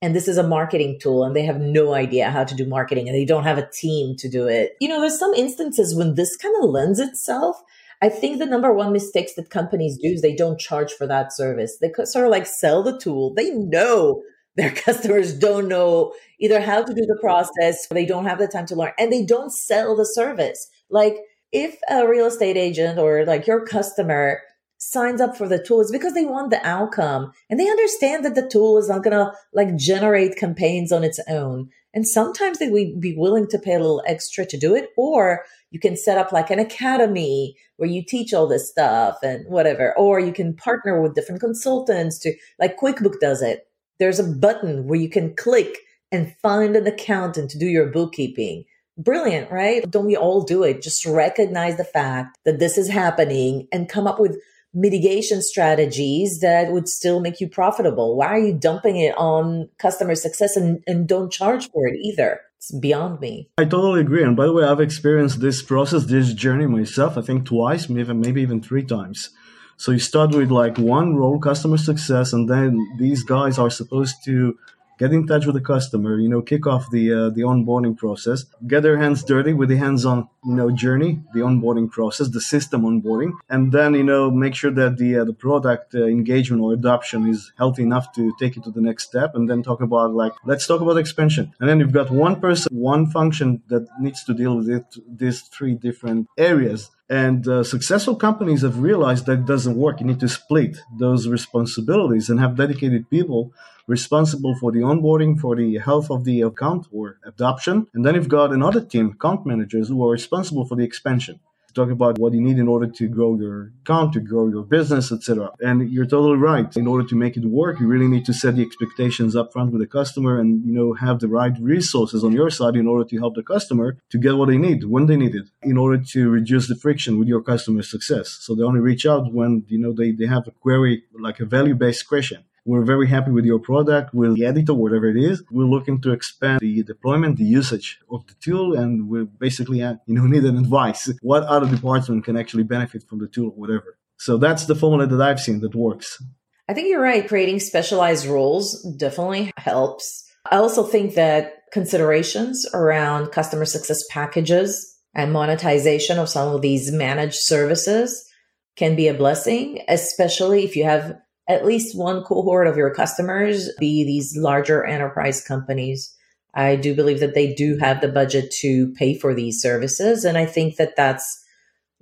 and 0.00 0.16
this 0.16 0.28
is 0.28 0.38
a 0.38 0.46
marketing 0.46 0.98
tool 1.00 1.24
and 1.24 1.36
they 1.36 1.44
have 1.44 1.60
no 1.60 1.92
idea 1.92 2.30
how 2.30 2.44
to 2.44 2.54
do 2.54 2.64
marketing 2.64 3.08
and 3.08 3.16
they 3.16 3.26
don't 3.26 3.44
have 3.44 3.58
a 3.58 3.68
team 3.70 4.16
to 4.16 4.28
do 4.30 4.46
it. 4.46 4.72
You 4.80 4.88
know, 4.88 5.00
there's 5.00 5.18
some 5.18 5.34
instances 5.34 5.94
when 5.94 6.14
this 6.14 6.36
kind 6.36 6.54
of 6.62 6.70
lends 6.70 6.98
itself. 6.98 7.60
I 8.00 8.08
think 8.08 8.38
the 8.38 8.46
number 8.46 8.72
one 8.72 8.92
mistakes 8.92 9.34
that 9.34 9.50
companies 9.50 9.98
do 10.00 10.08
is 10.08 10.22
they 10.22 10.36
don't 10.36 10.60
charge 10.60 10.92
for 10.92 11.06
that 11.06 11.32
service. 11.32 11.78
They 11.80 11.92
sort 12.04 12.26
of 12.26 12.30
like 12.30 12.46
sell 12.46 12.82
the 12.82 12.98
tool. 12.98 13.34
They 13.34 13.50
know 13.50 14.22
their 14.56 14.70
customers 14.70 15.32
don't 15.32 15.68
know 15.68 16.12
either 16.40 16.60
how 16.60 16.82
to 16.82 16.94
do 16.94 17.02
the 17.02 17.18
process, 17.20 17.86
they 17.88 18.06
don't 18.06 18.26
have 18.26 18.38
the 18.38 18.48
time 18.48 18.66
to 18.66 18.74
learn, 18.74 18.92
and 18.98 19.12
they 19.12 19.24
don't 19.24 19.52
sell 19.52 19.94
the 19.94 20.04
service. 20.04 20.68
Like 20.90 21.16
if 21.52 21.78
a 21.88 22.06
real 22.06 22.26
estate 22.26 22.56
agent 22.56 22.98
or 22.98 23.24
like 23.24 23.46
your 23.46 23.64
customer 23.64 24.40
signs 24.78 25.20
up 25.20 25.36
for 25.36 25.48
the 25.48 25.62
tool 25.62 25.80
is 25.80 25.90
because 25.90 26.14
they 26.14 26.24
want 26.24 26.50
the 26.50 26.66
outcome 26.66 27.32
and 27.50 27.58
they 27.58 27.68
understand 27.68 28.24
that 28.24 28.34
the 28.34 28.48
tool 28.48 28.78
is 28.78 28.88
not 28.88 29.02
going 29.02 29.16
to 29.16 29.32
like 29.52 29.76
generate 29.76 30.36
campaigns 30.36 30.92
on 30.92 31.04
its 31.04 31.20
own. 31.28 31.68
And 31.92 32.06
sometimes 32.06 32.58
they 32.58 32.68
would 32.68 33.00
be 33.00 33.16
willing 33.16 33.48
to 33.48 33.58
pay 33.58 33.74
a 33.74 33.78
little 33.78 34.02
extra 34.06 34.46
to 34.46 34.56
do 34.56 34.74
it. 34.74 34.90
Or 34.96 35.44
you 35.70 35.80
can 35.80 35.96
set 35.96 36.16
up 36.16 36.32
like 36.32 36.50
an 36.50 36.58
academy 36.58 37.56
where 37.76 37.88
you 37.88 38.04
teach 38.04 38.32
all 38.32 38.46
this 38.46 38.70
stuff 38.70 39.18
and 39.22 39.44
whatever. 39.48 39.96
Or 39.98 40.20
you 40.20 40.32
can 40.32 40.54
partner 40.54 41.02
with 41.02 41.14
different 41.14 41.40
consultants 41.40 42.18
to 42.20 42.34
like 42.58 42.78
QuickBook 42.78 43.18
does 43.20 43.42
it. 43.42 43.66
There's 43.98 44.20
a 44.20 44.24
button 44.24 44.86
where 44.86 44.98
you 44.98 45.10
can 45.10 45.34
click 45.34 45.78
and 46.12 46.34
find 46.40 46.76
an 46.76 46.86
accountant 46.86 47.50
to 47.50 47.58
do 47.58 47.66
your 47.66 47.86
bookkeeping 47.86 48.64
brilliant, 48.98 49.50
right? 49.50 49.88
Don't 49.88 50.06
we 50.06 50.16
all 50.16 50.42
do 50.42 50.64
it? 50.64 50.82
Just 50.82 51.06
recognize 51.06 51.76
the 51.76 51.84
fact 51.84 52.36
that 52.44 52.58
this 52.58 52.76
is 52.76 52.88
happening 52.88 53.68
and 53.72 53.88
come 53.88 54.06
up 54.06 54.18
with 54.18 54.36
mitigation 54.74 55.42
strategies 55.42 56.40
that 56.40 56.72
would 56.72 56.88
still 56.88 57.20
make 57.20 57.40
you 57.40 57.48
profitable? 57.48 58.16
Why 58.16 58.26
are 58.26 58.38
you 58.38 58.54
dumping 58.54 58.96
it 58.96 59.16
on 59.16 59.68
customer 59.78 60.14
success 60.14 60.56
and, 60.56 60.82
and 60.86 61.08
don't 61.08 61.32
charge 61.32 61.70
for 61.70 61.86
it 61.86 61.96
either? 62.02 62.40
It's 62.58 62.72
beyond 62.72 63.20
me. 63.20 63.48
I 63.56 63.64
totally 63.64 64.00
agree. 64.00 64.24
And 64.24 64.36
by 64.36 64.46
the 64.46 64.52
way, 64.52 64.64
I've 64.64 64.80
experienced 64.80 65.40
this 65.40 65.62
process, 65.62 66.06
this 66.06 66.34
journey 66.34 66.66
myself, 66.66 67.16
I 67.16 67.22
think 67.22 67.46
twice, 67.46 67.88
maybe, 67.88 68.12
maybe 68.12 68.42
even 68.42 68.60
three 68.60 68.84
times. 68.84 69.30
So 69.76 69.92
you 69.92 70.00
start 70.00 70.34
with 70.34 70.50
like 70.50 70.76
one 70.76 71.14
role, 71.14 71.38
customer 71.38 71.78
success, 71.78 72.32
and 72.32 72.48
then 72.50 72.84
these 72.98 73.22
guys 73.22 73.58
are 73.58 73.70
supposed 73.70 74.16
to 74.24 74.58
get 74.98 75.12
in 75.12 75.26
touch 75.26 75.46
with 75.46 75.54
the 75.54 75.60
customer, 75.60 76.18
you 76.18 76.28
know, 76.28 76.42
kick 76.42 76.66
off 76.66 76.90
the 76.90 77.12
uh, 77.12 77.30
the 77.30 77.42
onboarding 77.42 77.96
process, 77.96 78.44
get 78.66 78.82
their 78.82 78.98
hands 78.98 79.24
dirty 79.24 79.52
with 79.52 79.68
the 79.68 79.76
hands-on, 79.76 80.28
you 80.44 80.54
know, 80.54 80.70
journey, 80.70 81.20
the 81.32 81.40
onboarding 81.40 81.90
process, 81.90 82.28
the 82.28 82.40
system 82.40 82.82
onboarding, 82.82 83.32
and 83.48 83.72
then 83.72 83.94
you 83.94 84.04
know 84.04 84.30
make 84.30 84.54
sure 84.54 84.70
that 84.70 84.98
the 84.98 85.18
uh, 85.18 85.24
the 85.24 85.32
product 85.32 85.94
uh, 85.94 86.04
engagement 86.04 86.62
or 86.62 86.72
adoption 86.72 87.28
is 87.28 87.52
healthy 87.56 87.82
enough 87.82 88.12
to 88.12 88.32
take 88.38 88.56
it 88.56 88.64
to 88.64 88.70
the 88.70 88.80
next 88.80 89.04
step, 89.04 89.34
and 89.34 89.48
then 89.48 89.62
talk 89.62 89.80
about 89.80 90.12
like 90.12 90.32
let's 90.44 90.66
talk 90.66 90.80
about 90.80 90.98
expansion, 90.98 91.52
and 91.60 91.68
then 91.68 91.78
you've 91.78 91.92
got 91.92 92.10
one 92.10 92.40
person, 92.40 92.68
one 92.74 93.06
function 93.06 93.62
that 93.68 93.86
needs 94.00 94.24
to 94.24 94.34
deal 94.34 94.56
with 94.56 94.68
it, 94.68 94.84
these 95.08 95.42
three 95.42 95.74
different 95.74 96.26
areas 96.36 96.90
and 97.08 97.48
uh, 97.48 97.64
successful 97.64 98.16
companies 98.16 98.62
have 98.62 98.78
realized 98.78 99.26
that 99.26 99.40
it 99.40 99.46
doesn't 99.46 99.76
work. 99.76 100.00
You 100.00 100.06
need 100.06 100.20
to 100.20 100.28
split 100.28 100.78
those 100.98 101.26
responsibilities 101.26 102.28
and 102.28 102.38
have 102.38 102.56
dedicated 102.56 103.08
people 103.08 103.52
responsible 103.86 104.54
for 104.54 104.70
the 104.70 104.80
onboarding, 104.80 105.40
for 105.40 105.56
the 105.56 105.78
health 105.78 106.10
of 106.10 106.24
the 106.24 106.42
account 106.42 106.86
or 106.92 107.18
adoption. 107.24 107.86
And 107.94 108.04
then 108.04 108.14
you've 108.14 108.28
got 108.28 108.52
another 108.52 108.82
team, 108.82 109.12
account 109.12 109.46
managers, 109.46 109.88
who 109.88 110.04
are 110.06 110.10
responsible 110.10 110.66
for 110.66 110.76
the 110.76 110.84
expansion. 110.84 111.40
Talk 111.78 111.90
about 111.90 112.18
what 112.18 112.32
you 112.32 112.40
need 112.40 112.58
in 112.58 112.66
order 112.66 112.88
to 112.88 113.04
grow 113.06 113.30
your 113.38 113.70
account, 113.82 114.12
to 114.14 114.20
grow 114.20 114.48
your 114.48 114.64
business, 114.64 115.12
etc. 115.12 115.52
And 115.60 115.88
you're 115.92 116.10
totally 116.16 116.40
right. 116.52 116.76
In 116.76 116.88
order 116.88 117.06
to 117.06 117.14
make 117.14 117.36
it 117.36 117.44
work, 117.44 117.78
you 117.78 117.86
really 117.86 118.08
need 118.08 118.24
to 118.24 118.34
set 118.34 118.56
the 118.56 118.62
expectations 118.62 119.36
up 119.36 119.52
front 119.52 119.70
with 119.70 119.80
the 119.80 119.86
customer 119.86 120.40
and 120.40 120.50
you 120.66 120.72
know 120.72 120.94
have 120.94 121.20
the 121.20 121.28
right 121.28 121.56
resources 121.60 122.24
on 122.24 122.32
your 122.32 122.50
side 122.50 122.74
in 122.74 122.88
order 122.88 123.04
to 123.10 123.16
help 123.18 123.36
the 123.36 123.44
customer 123.54 123.96
to 124.10 124.18
get 124.18 124.36
what 124.36 124.48
they 124.48 124.58
need 124.66 124.80
when 124.94 125.06
they 125.06 125.16
need 125.16 125.36
it, 125.36 125.50
in 125.62 125.78
order 125.78 126.02
to 126.14 126.28
reduce 126.28 126.66
the 126.66 126.74
friction 126.74 127.16
with 127.16 127.28
your 127.28 127.42
customer 127.42 127.82
success. 127.82 128.26
So 128.40 128.56
they 128.56 128.64
only 128.64 128.80
reach 128.80 129.06
out 129.06 129.32
when 129.32 129.64
you 129.68 129.78
know 129.78 129.92
they, 129.92 130.10
they 130.10 130.26
have 130.26 130.48
a 130.48 130.50
query 130.50 131.04
like 131.26 131.38
a 131.38 131.44
value-based 131.44 132.08
question 132.08 132.42
we're 132.68 132.84
very 132.84 133.08
happy 133.08 133.30
with 133.30 133.46
your 133.46 133.58
product. 133.58 134.12
We'll 134.12 134.40
edit 134.44 134.68
or 134.68 134.74
whatever 134.74 135.08
it 135.08 135.16
is. 135.16 135.42
We're 135.50 135.72
looking 135.76 136.02
to 136.02 136.12
expand 136.12 136.60
the 136.60 136.82
deployment, 136.82 137.38
the 137.38 137.44
usage 137.44 137.98
of 138.10 138.26
the 138.26 138.34
tool, 138.34 138.74
and 138.78 139.08
we 139.08 139.24
basically 139.24 139.82
uh, 139.82 139.94
you 140.06 140.14
know 140.14 140.26
need 140.34 140.44
an 140.44 140.58
advice. 140.58 141.10
What 141.22 141.44
other 141.44 141.68
department 141.74 142.26
can 142.26 142.36
actually 142.36 142.64
benefit 142.64 143.04
from 143.08 143.20
the 143.20 143.26
tool, 143.26 143.46
or 143.46 143.60
whatever. 143.62 143.96
So 144.18 144.36
that's 144.36 144.66
the 144.66 144.74
formula 144.74 145.06
that 145.06 145.20
I've 145.20 145.40
seen 145.40 145.60
that 145.60 145.74
works. 145.74 146.22
I 146.68 146.74
think 146.74 146.88
you're 146.88 147.00
right. 147.00 147.26
Creating 147.26 147.58
specialized 147.58 148.26
roles 148.26 148.82
definitely 148.98 149.50
helps. 149.56 150.30
I 150.50 150.56
also 150.56 150.82
think 150.82 151.14
that 151.14 151.54
considerations 151.72 152.66
around 152.74 153.32
customer 153.32 153.64
success 153.64 154.00
packages 154.10 154.70
and 155.14 155.32
monetization 155.32 156.18
of 156.18 156.28
some 156.28 156.54
of 156.54 156.60
these 156.60 156.92
managed 156.92 157.38
services 157.38 158.28
can 158.76 158.94
be 158.94 159.08
a 159.08 159.14
blessing, 159.14 159.82
especially 159.88 160.64
if 160.64 160.76
you 160.76 160.84
have 160.84 161.16
at 161.48 161.64
least 161.64 161.96
one 161.96 162.22
cohort 162.22 162.66
of 162.66 162.76
your 162.76 162.94
customers 162.94 163.70
be 163.78 164.04
these 164.04 164.36
larger 164.36 164.84
enterprise 164.84 165.42
companies. 165.42 166.14
I 166.54 166.76
do 166.76 166.94
believe 166.94 167.20
that 167.20 167.34
they 167.34 167.54
do 167.54 167.78
have 167.78 168.00
the 168.00 168.08
budget 168.08 168.50
to 168.60 168.92
pay 168.92 169.14
for 169.14 169.34
these 169.34 169.60
services. 169.60 170.24
And 170.24 170.36
I 170.36 170.44
think 170.44 170.76
that 170.76 170.96
that's 170.96 171.44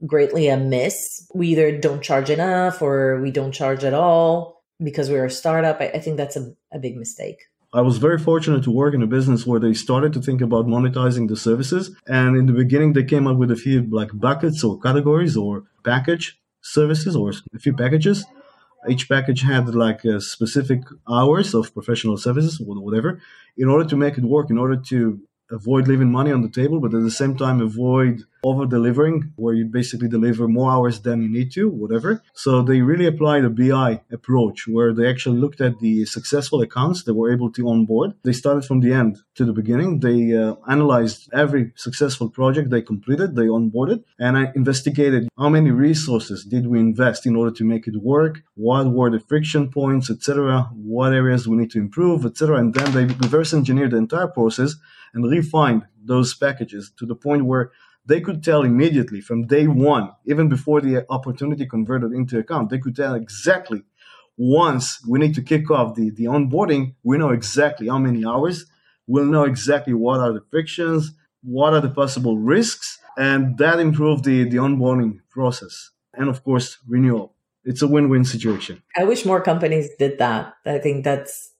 greatly 0.05 0.49
a 0.49 0.57
miss. 0.57 1.31
We 1.35 1.49
either 1.49 1.79
don't 1.79 2.03
charge 2.03 2.29
enough 2.29 2.83
or 2.83 3.21
we 3.21 3.31
don't 3.31 3.53
charge 3.53 3.85
at 3.85 3.95
all 3.95 4.65
because 4.83 5.11
we're 5.11 5.25
a 5.25 5.31
startup. 5.31 5.81
I, 5.81 5.87
I 5.89 5.99
think 6.01 6.17
that's 6.17 6.37
a, 6.37 6.53
a 6.73 6.79
big 6.79 6.97
mistake. 6.97 7.39
I 7.73 7.83
was 7.83 7.99
very 7.99 8.19
fortunate 8.19 8.65
to 8.65 8.71
work 8.71 8.95
in 8.95 9.03
a 9.03 9.07
business 9.07 9.47
where 9.47 9.61
they 9.61 9.75
started 9.75 10.13
to 10.15 10.23
think 10.23 10.41
about 10.41 10.67
monetizing 10.67 11.29
the 11.29 11.37
services. 11.37 11.95
And 12.07 12.37
in 12.37 12.47
the 12.47 12.53
beginning, 12.53 12.95
they 12.95 13.05
came 13.05 13.27
up 13.27 13.37
with 13.37 13.51
a 13.51 13.57
few 13.57 13.83
like 13.91 14.11
buckets 14.15 14.65
or 14.65 14.79
categories 14.81 15.37
or 15.37 15.65
package 15.85 16.41
services 16.63 17.15
or 17.15 17.33
a 17.55 17.59
few 17.59 17.75
packages 17.75 18.25
each 18.89 19.09
package 19.09 19.43
had 19.43 19.75
like 19.75 20.01
specific 20.19 20.83
hours 21.09 21.55
of 21.55 21.73
professional 21.73 22.17
services 22.17 22.61
or 22.61 22.77
whatever 22.77 23.21
in 23.57 23.69
order 23.69 23.89
to 23.89 23.97
make 23.97 24.19
it 24.19 24.25
work 24.25 24.51
in 24.51 24.59
order 24.59 24.77
to 24.77 25.21
avoid 25.51 25.89
leaving 25.89 26.11
money 26.11 26.33
on 26.33 26.43
the 26.43 26.49
table 26.49 26.81
but 26.81 26.95
at 26.95 27.03
the 27.03 27.11
same 27.11 27.37
time 27.37 27.61
avoid 27.61 28.25
over 28.47 28.65
delivering 28.65 29.33
where 29.35 29.55
you 29.55 29.65
basically 29.65 30.09
deliver 30.09 30.47
more 30.47 30.71
hours 30.71 31.01
than 31.01 31.21
you 31.21 31.29
need 31.29 31.51
to, 31.51 31.69
whatever. 31.69 32.23
So 32.35 32.63
they 32.63 32.81
really 32.81 33.07
applied 33.07 33.45
a 33.45 33.51
BI 33.51 34.03
approach 34.13 34.69
where 34.69 34.93
they 34.95 35.09
actually 35.09 35.39
looked 35.41 35.61
at 35.61 35.81
the 35.81 36.05
successful 36.05 36.61
accounts 36.63 37.03
that 37.05 37.15
were 37.15 37.33
able 37.33 37.51
to 37.53 37.69
onboard. 37.69 38.15
They 38.23 38.33
started 38.33 38.65
from 38.65 38.81
the 38.81 38.93
end 38.93 39.19
to 39.35 39.45
the 39.45 39.53
beginning. 39.53 39.99
They 39.99 40.37
uh, 40.37 40.55
analyzed 40.69 41.29
every 41.33 41.73
successful 41.75 42.31
project 42.31 42.71
they 42.71 42.83
completed, 42.83 43.35
they 43.35 43.49
onboarded, 43.59 44.05
and 44.21 44.39
I 44.39 44.53
investigated 44.55 45.29
how 45.37 45.49
many 45.49 45.73
resources 45.73 46.45
did 46.45 46.69
we 46.69 46.79
invest 46.79 47.27
in 47.27 47.35
order 47.35 47.51
to 47.57 47.65
make 47.65 47.89
it 47.89 47.97
work, 47.97 48.43
what 48.55 48.93
were 48.93 49.11
the 49.11 49.19
friction 49.19 49.73
points, 49.73 50.09
etc., 50.09 50.71
what 50.73 51.13
areas 51.13 51.49
we 51.49 51.57
need 51.57 51.73
to 51.73 51.79
improve, 51.79 52.25
etc. 52.25 52.59
And 52.59 52.73
then 52.73 52.93
they 52.93 53.05
reverse 53.15 53.53
engineered 53.53 53.91
the 53.91 53.97
entire 53.97 54.29
process 54.29 54.77
and 55.17 55.29
refined 55.29 55.83
those 56.05 56.35
packages 56.35 56.93
to 56.99 57.07
the 57.07 57.17
point 57.17 57.47
where 57.47 57.73
they 58.05 58.21
could 58.21 58.45
tell 58.45 58.63
immediately 58.63 59.21
from 59.21 59.47
day 59.47 59.67
one, 59.67 60.13
even 60.27 60.49
before 60.49 60.81
the 60.81 61.05
opportunity 61.11 61.67
converted 61.67 62.13
into 62.13 62.39
account, 62.39 62.71
they 62.71 62.79
could 62.79 62.95
tell 62.95 63.15
exactly 63.15 63.83
once 64.37 65.05
we 65.09 65.19
need 65.19 65.35
to 65.35 65.43
kick 65.43 65.71
off 65.71 65.97
the, 65.97 66.11
the 66.11 66.25
onboarding, 66.25 66.95
we 67.03 67.17
know 67.19 67.31
exactly 67.31 67.89
how 67.89 67.99
many 67.99 68.25
hours, 68.25 68.67
we'll 69.07 69.25
know 69.25 69.45
exactly 69.45 69.95
what 69.95 70.21
are 70.21 70.33
the 70.33 70.45
frictions, 70.51 71.13
what 71.43 71.73
are 71.73 71.81
the 71.81 71.89
possible 71.89 72.37
risks, 72.37 72.99
and 73.17 73.57
that 73.59 73.81
improved 73.81 74.25
the, 74.25 74.45
the 74.45 74.59
onboarding 74.59 75.21
process. 75.31 75.91
And 76.13 76.29
of 76.29 76.45
course, 76.45 76.79
renewal. 76.87 77.35
It's 77.65 77.83
a 77.83 77.89
win-win 77.89 78.25
situation. 78.25 78.83
I 78.97 79.05
wish 79.05 79.25
more 79.25 79.41
companies 79.41 79.89
did 79.99 80.19
that. 80.19 80.55
I 80.65 80.79
think 80.79 81.03
that's 81.03 81.53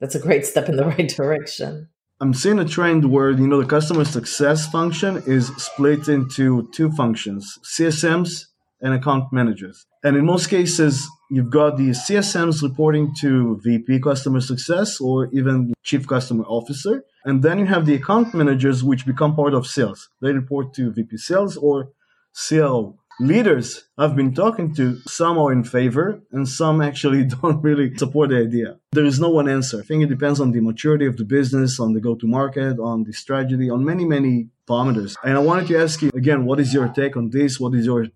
that's 0.00 0.16
a 0.16 0.18
great 0.18 0.44
step 0.46 0.68
in 0.68 0.76
the 0.76 0.84
right 0.94 1.08
direction. 1.08 1.90
I'm 2.20 2.32
seeing 2.32 2.60
a 2.60 2.64
trend 2.64 3.10
where 3.10 3.32
you 3.32 3.48
know 3.48 3.60
the 3.60 3.68
customer 3.68 4.04
success 4.04 4.68
function 4.70 5.22
is 5.26 5.48
split 5.56 6.08
into 6.08 6.68
two 6.72 6.90
functions: 6.92 7.58
CSMs 7.64 8.46
and 8.80 8.94
account 8.94 9.32
managers. 9.32 9.84
And 10.04 10.16
in 10.16 10.24
most 10.24 10.46
cases, 10.48 11.08
you've 11.28 11.50
got 11.50 11.76
the 11.76 11.90
CSMs 11.90 12.62
reporting 12.62 13.12
to 13.20 13.58
VP 13.64 14.00
customer 14.00 14.40
success 14.40 15.00
or 15.00 15.28
even 15.32 15.74
chief 15.82 16.06
customer 16.06 16.44
officer. 16.44 17.02
And 17.24 17.42
then 17.42 17.58
you 17.58 17.66
have 17.66 17.84
the 17.84 17.94
account 17.94 18.32
managers, 18.32 18.84
which 18.84 19.06
become 19.06 19.34
part 19.34 19.54
of 19.54 19.66
sales. 19.66 20.08
They 20.22 20.32
report 20.32 20.72
to 20.74 20.92
VP 20.92 21.16
sales 21.16 21.56
or 21.56 21.88
CLO. 22.48 22.98
Leaders 23.20 23.84
I've 23.96 24.16
been 24.16 24.34
talking 24.34 24.74
to, 24.74 24.98
some 25.06 25.38
are 25.38 25.52
in 25.52 25.62
favor 25.62 26.20
and 26.32 26.48
some 26.48 26.82
actually 26.82 27.24
don't 27.42 27.62
really 27.62 27.94
support 27.96 28.30
the 28.30 28.38
idea. 28.38 28.78
There 28.90 29.04
is 29.04 29.20
no 29.20 29.30
one 29.30 29.48
answer. 29.48 29.78
I 29.78 29.82
think 29.82 30.02
it 30.02 30.08
depends 30.08 30.40
on 30.40 30.50
the 30.50 30.60
maturity 30.60 31.06
of 31.06 31.16
the 31.16 31.24
business, 31.24 31.78
on 31.78 31.92
the 31.92 32.00
go 32.00 32.16
to 32.16 32.26
market, 32.26 32.80
on 32.80 33.04
the 33.04 33.12
strategy, 33.12 33.70
on 33.70 33.84
many, 33.84 34.04
many 34.04 34.48
parameters. 34.68 35.14
And 35.22 35.36
I 35.36 35.40
wanted 35.40 35.68
to 35.68 35.78
ask 35.78 36.02
you 36.02 36.10
again, 36.12 36.44
what 36.44 36.58
is 36.58 36.74
your 36.74 36.88
take 36.88 37.16
on 37.16 37.30
this? 37.30 37.60
What 37.60 37.74
is 37.74 37.86
your 37.86 38.08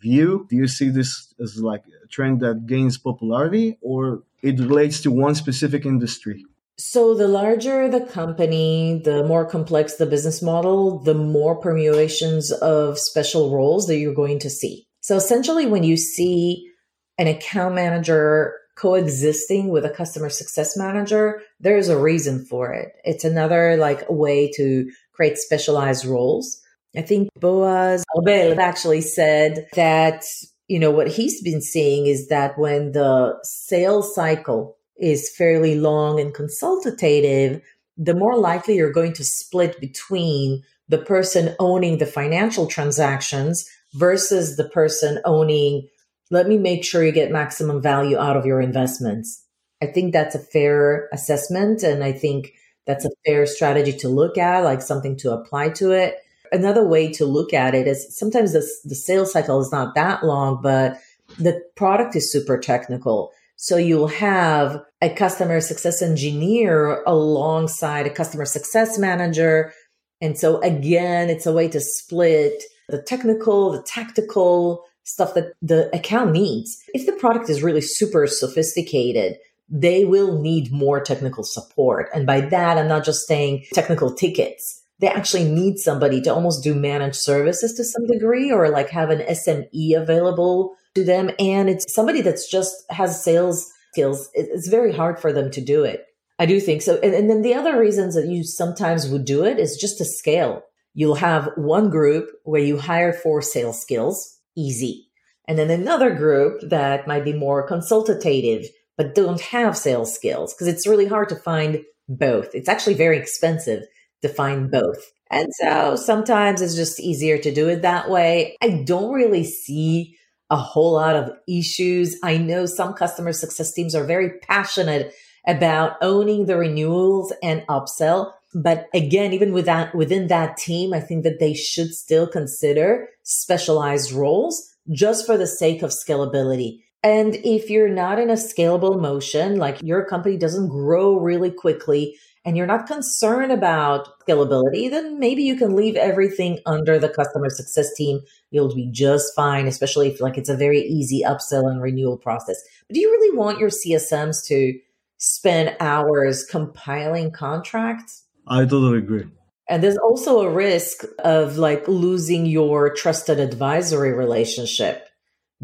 view? 0.00 0.46
Do 0.48 0.56
you 0.56 0.68
see 0.68 0.88
this 0.88 1.34
as 1.38 1.58
like 1.58 1.84
a 2.04 2.08
trend 2.08 2.40
that 2.40 2.66
gains 2.66 2.96
popularity 2.96 3.76
or 3.82 4.22
it 4.42 4.58
relates 4.58 5.02
to 5.02 5.10
one 5.10 5.34
specific 5.34 5.84
industry? 5.84 6.46
So, 6.78 7.14
the 7.14 7.26
larger 7.26 7.88
the 7.88 8.00
company, 8.00 9.00
the 9.02 9.24
more 9.24 9.46
complex 9.46 9.94
the 9.94 10.04
business 10.04 10.42
model, 10.42 10.98
the 10.98 11.14
more 11.14 11.56
permutations 11.56 12.52
of 12.52 12.98
special 12.98 13.50
roles 13.50 13.86
that 13.86 13.96
you're 13.96 14.14
going 14.14 14.40
to 14.40 14.50
see. 14.50 14.86
So, 15.00 15.16
essentially, 15.16 15.64
when 15.64 15.84
you 15.84 15.96
see 15.96 16.70
an 17.18 17.28
account 17.28 17.74
manager 17.74 18.54
coexisting 18.76 19.68
with 19.68 19.86
a 19.86 19.90
customer 19.90 20.28
success 20.28 20.76
manager, 20.76 21.40
there's 21.60 21.88
a 21.88 21.98
reason 21.98 22.44
for 22.44 22.72
it. 22.72 22.92
It's 23.04 23.24
another 23.24 23.78
like 23.78 24.08
way 24.10 24.50
to 24.56 24.90
create 25.14 25.38
specialized 25.38 26.04
roles. 26.04 26.60
I 26.94 27.02
think 27.02 27.30
Boaz 27.40 28.04
Arbel 28.16 28.58
actually 28.58 29.00
said 29.00 29.66
that, 29.74 30.24
you 30.68 30.78
know, 30.78 30.90
what 30.90 31.08
he's 31.08 31.42
been 31.42 31.62
seeing 31.62 32.06
is 32.06 32.28
that 32.28 32.58
when 32.58 32.92
the 32.92 33.38
sales 33.42 34.14
cycle 34.14 34.75
is 34.98 35.34
fairly 35.36 35.78
long 35.78 36.20
and 36.20 36.34
consultative, 36.34 37.62
the 37.96 38.14
more 38.14 38.36
likely 38.38 38.76
you're 38.76 38.92
going 38.92 39.12
to 39.14 39.24
split 39.24 39.80
between 39.80 40.62
the 40.88 40.98
person 40.98 41.54
owning 41.58 41.98
the 41.98 42.06
financial 42.06 42.66
transactions 42.66 43.68
versus 43.94 44.56
the 44.56 44.68
person 44.68 45.20
owning, 45.24 45.88
let 46.30 46.46
me 46.46 46.58
make 46.58 46.84
sure 46.84 47.04
you 47.04 47.12
get 47.12 47.30
maximum 47.30 47.82
value 47.82 48.18
out 48.18 48.36
of 48.36 48.46
your 48.46 48.60
investments. 48.60 49.44
I 49.82 49.86
think 49.86 50.12
that's 50.12 50.34
a 50.34 50.40
fair 50.40 51.08
assessment. 51.12 51.82
And 51.82 52.04
I 52.04 52.12
think 52.12 52.52
that's 52.86 53.04
a 53.04 53.10
fair 53.24 53.46
strategy 53.46 53.92
to 53.98 54.08
look 54.08 54.38
at, 54.38 54.64
like 54.64 54.80
something 54.80 55.16
to 55.18 55.32
apply 55.32 55.70
to 55.70 55.92
it. 55.92 56.18
Another 56.52 56.86
way 56.86 57.10
to 57.12 57.26
look 57.26 57.52
at 57.52 57.74
it 57.74 57.88
is 57.88 58.16
sometimes 58.16 58.52
the, 58.52 58.66
the 58.84 58.94
sales 58.94 59.32
cycle 59.32 59.60
is 59.60 59.72
not 59.72 59.94
that 59.96 60.24
long, 60.24 60.60
but 60.62 60.98
the 61.38 61.60
product 61.74 62.14
is 62.14 62.30
super 62.30 62.58
technical. 62.58 63.32
So 63.56 63.76
you'll 63.76 64.08
have 64.08 64.82
a 65.00 65.08
customer 65.08 65.60
success 65.60 66.02
engineer 66.02 67.02
alongside 67.06 68.06
a 68.06 68.10
customer 68.10 68.44
success 68.44 68.98
manager. 68.98 69.72
And 70.20 70.38
so 70.38 70.60
again, 70.60 71.30
it's 71.30 71.46
a 71.46 71.52
way 71.52 71.68
to 71.68 71.80
split 71.80 72.62
the 72.88 73.02
technical, 73.02 73.72
the 73.72 73.82
tactical 73.82 74.84
stuff 75.04 75.34
that 75.34 75.54
the 75.62 75.94
account 75.94 76.32
needs. 76.32 76.82
If 76.94 77.06
the 77.06 77.12
product 77.12 77.48
is 77.48 77.62
really 77.62 77.80
super 77.80 78.26
sophisticated, 78.26 79.36
they 79.68 80.04
will 80.04 80.40
need 80.40 80.72
more 80.72 81.00
technical 81.00 81.44
support. 81.44 82.08
And 82.14 82.26
by 82.26 82.42
that, 82.42 82.78
I'm 82.78 82.88
not 82.88 83.04
just 83.04 83.26
saying 83.26 83.64
technical 83.72 84.14
tickets. 84.14 84.82
They 84.98 85.08
actually 85.08 85.44
need 85.44 85.78
somebody 85.78 86.20
to 86.22 86.32
almost 86.32 86.62
do 86.62 86.74
managed 86.74 87.16
services 87.16 87.74
to 87.74 87.84
some 87.84 88.06
degree 88.06 88.50
or 88.50 88.68
like 88.70 88.90
have 88.90 89.10
an 89.10 89.20
SME 89.20 89.96
available 89.96 90.74
to 90.96 91.04
them. 91.04 91.30
And 91.38 91.70
it's 91.70 91.94
somebody 91.94 92.20
that's 92.20 92.50
just 92.50 92.74
has 92.90 93.22
sales 93.22 93.72
skills. 93.92 94.28
It's 94.34 94.68
very 94.68 94.92
hard 94.92 95.20
for 95.20 95.32
them 95.32 95.50
to 95.52 95.60
do 95.60 95.84
it. 95.84 96.04
I 96.38 96.46
do 96.46 96.60
think 96.60 96.82
so. 96.82 96.98
And, 97.02 97.14
and 97.14 97.30
then 97.30 97.42
the 97.42 97.54
other 97.54 97.78
reasons 97.78 98.14
that 98.14 98.26
you 98.26 98.44
sometimes 98.44 99.08
would 99.08 99.24
do 99.24 99.44
it 99.44 99.58
is 99.58 99.76
just 99.76 99.98
to 99.98 100.04
scale. 100.04 100.62
You'll 100.92 101.14
have 101.14 101.50
one 101.56 101.90
group 101.90 102.30
where 102.44 102.62
you 102.62 102.78
hire 102.78 103.12
for 103.12 103.40
sales 103.40 103.80
skills, 103.80 104.38
easy. 104.56 105.08
And 105.48 105.58
then 105.58 105.70
another 105.70 106.14
group 106.14 106.60
that 106.62 107.06
might 107.06 107.24
be 107.24 107.32
more 107.32 107.66
consultative, 107.66 108.66
but 108.96 109.14
don't 109.14 109.40
have 109.40 109.76
sales 109.76 110.14
skills 110.14 110.52
because 110.52 110.66
it's 110.66 110.86
really 110.86 111.06
hard 111.06 111.28
to 111.30 111.36
find 111.36 111.82
both. 112.08 112.54
It's 112.54 112.68
actually 112.68 112.94
very 112.94 113.18
expensive 113.18 113.84
to 114.22 114.28
find 114.28 114.70
both. 114.70 115.12
And 115.30 115.48
so 115.60 115.96
sometimes 115.96 116.60
it's 116.62 116.76
just 116.76 117.00
easier 117.00 117.38
to 117.38 117.52
do 117.52 117.68
it 117.68 117.82
that 117.82 118.10
way. 118.10 118.56
I 118.62 118.82
don't 118.86 119.12
really 119.12 119.44
see 119.44 120.15
a 120.50 120.56
whole 120.56 120.92
lot 120.92 121.16
of 121.16 121.30
issues. 121.48 122.16
I 122.22 122.36
know 122.36 122.66
some 122.66 122.94
customer 122.94 123.32
success 123.32 123.72
teams 123.72 123.94
are 123.94 124.04
very 124.04 124.38
passionate 124.40 125.12
about 125.46 125.96
owning 126.02 126.46
the 126.46 126.56
renewals 126.56 127.32
and 127.42 127.62
upsell. 127.68 128.32
But 128.54 128.86
again, 128.94 129.32
even 129.32 129.52
with 129.52 129.66
that, 129.66 129.94
within 129.94 130.28
that 130.28 130.56
team, 130.56 130.94
I 130.94 131.00
think 131.00 131.24
that 131.24 131.40
they 131.40 131.54
should 131.54 131.92
still 131.92 132.26
consider 132.26 133.08
specialized 133.22 134.12
roles 134.12 134.74
just 134.90 135.26
for 135.26 135.36
the 135.36 135.46
sake 135.46 135.82
of 135.82 135.90
scalability. 135.90 136.80
And 137.02 137.36
if 137.36 137.70
you're 137.70 137.88
not 137.88 138.18
in 138.18 138.30
a 138.30 138.34
scalable 138.34 139.00
motion, 139.00 139.56
like 139.56 139.80
your 139.82 140.04
company 140.04 140.36
doesn't 140.36 140.68
grow 140.68 141.18
really 141.18 141.50
quickly, 141.50 142.16
and 142.46 142.56
you're 142.56 142.66
not 142.66 142.86
concerned 142.86 143.50
about 143.50 144.08
scalability, 144.20 144.88
then 144.88 145.18
maybe 145.18 145.42
you 145.42 145.56
can 145.56 145.74
leave 145.74 145.96
everything 145.96 146.60
under 146.64 146.96
the 146.96 147.08
customer 147.08 147.50
success 147.50 147.92
team. 147.94 148.20
You'll 148.52 148.72
be 148.72 148.88
just 148.92 149.34
fine, 149.34 149.66
especially 149.66 150.08
if 150.08 150.20
like 150.20 150.38
it's 150.38 150.48
a 150.48 150.56
very 150.56 150.80
easy 150.80 151.22
upsell 151.26 151.68
and 151.68 151.82
renewal 151.82 152.16
process. 152.16 152.56
But 152.88 152.94
do 152.94 153.00
you 153.00 153.10
really 153.10 153.36
want 153.36 153.58
your 153.58 153.70
CSMs 153.70 154.46
to 154.46 154.78
spend 155.18 155.76
hours 155.80 156.44
compiling 156.44 157.32
contracts? 157.32 158.24
I 158.46 158.60
totally 158.60 158.98
agree. 158.98 159.26
And 159.68 159.82
there's 159.82 159.98
also 159.98 160.40
a 160.40 160.50
risk 160.50 161.02
of 161.24 161.58
like 161.58 161.88
losing 161.88 162.46
your 162.46 162.94
trusted 162.94 163.40
advisory 163.40 164.12
relationship 164.12 165.05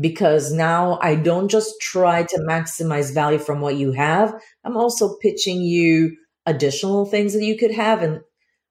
because 0.00 0.52
now 0.52 0.98
I 1.02 1.14
don't 1.14 1.48
just 1.48 1.74
try 1.80 2.22
to 2.22 2.38
maximize 2.38 3.12
value 3.12 3.38
from 3.38 3.60
what 3.60 3.76
you 3.76 3.92
have. 3.92 4.34
I'm 4.64 4.76
also 4.76 5.16
pitching 5.18 5.62
you 5.62 6.16
additional 6.46 7.06
things 7.06 7.34
that 7.34 7.44
you 7.44 7.56
could 7.56 7.72
have. 7.72 8.02
And 8.02 8.20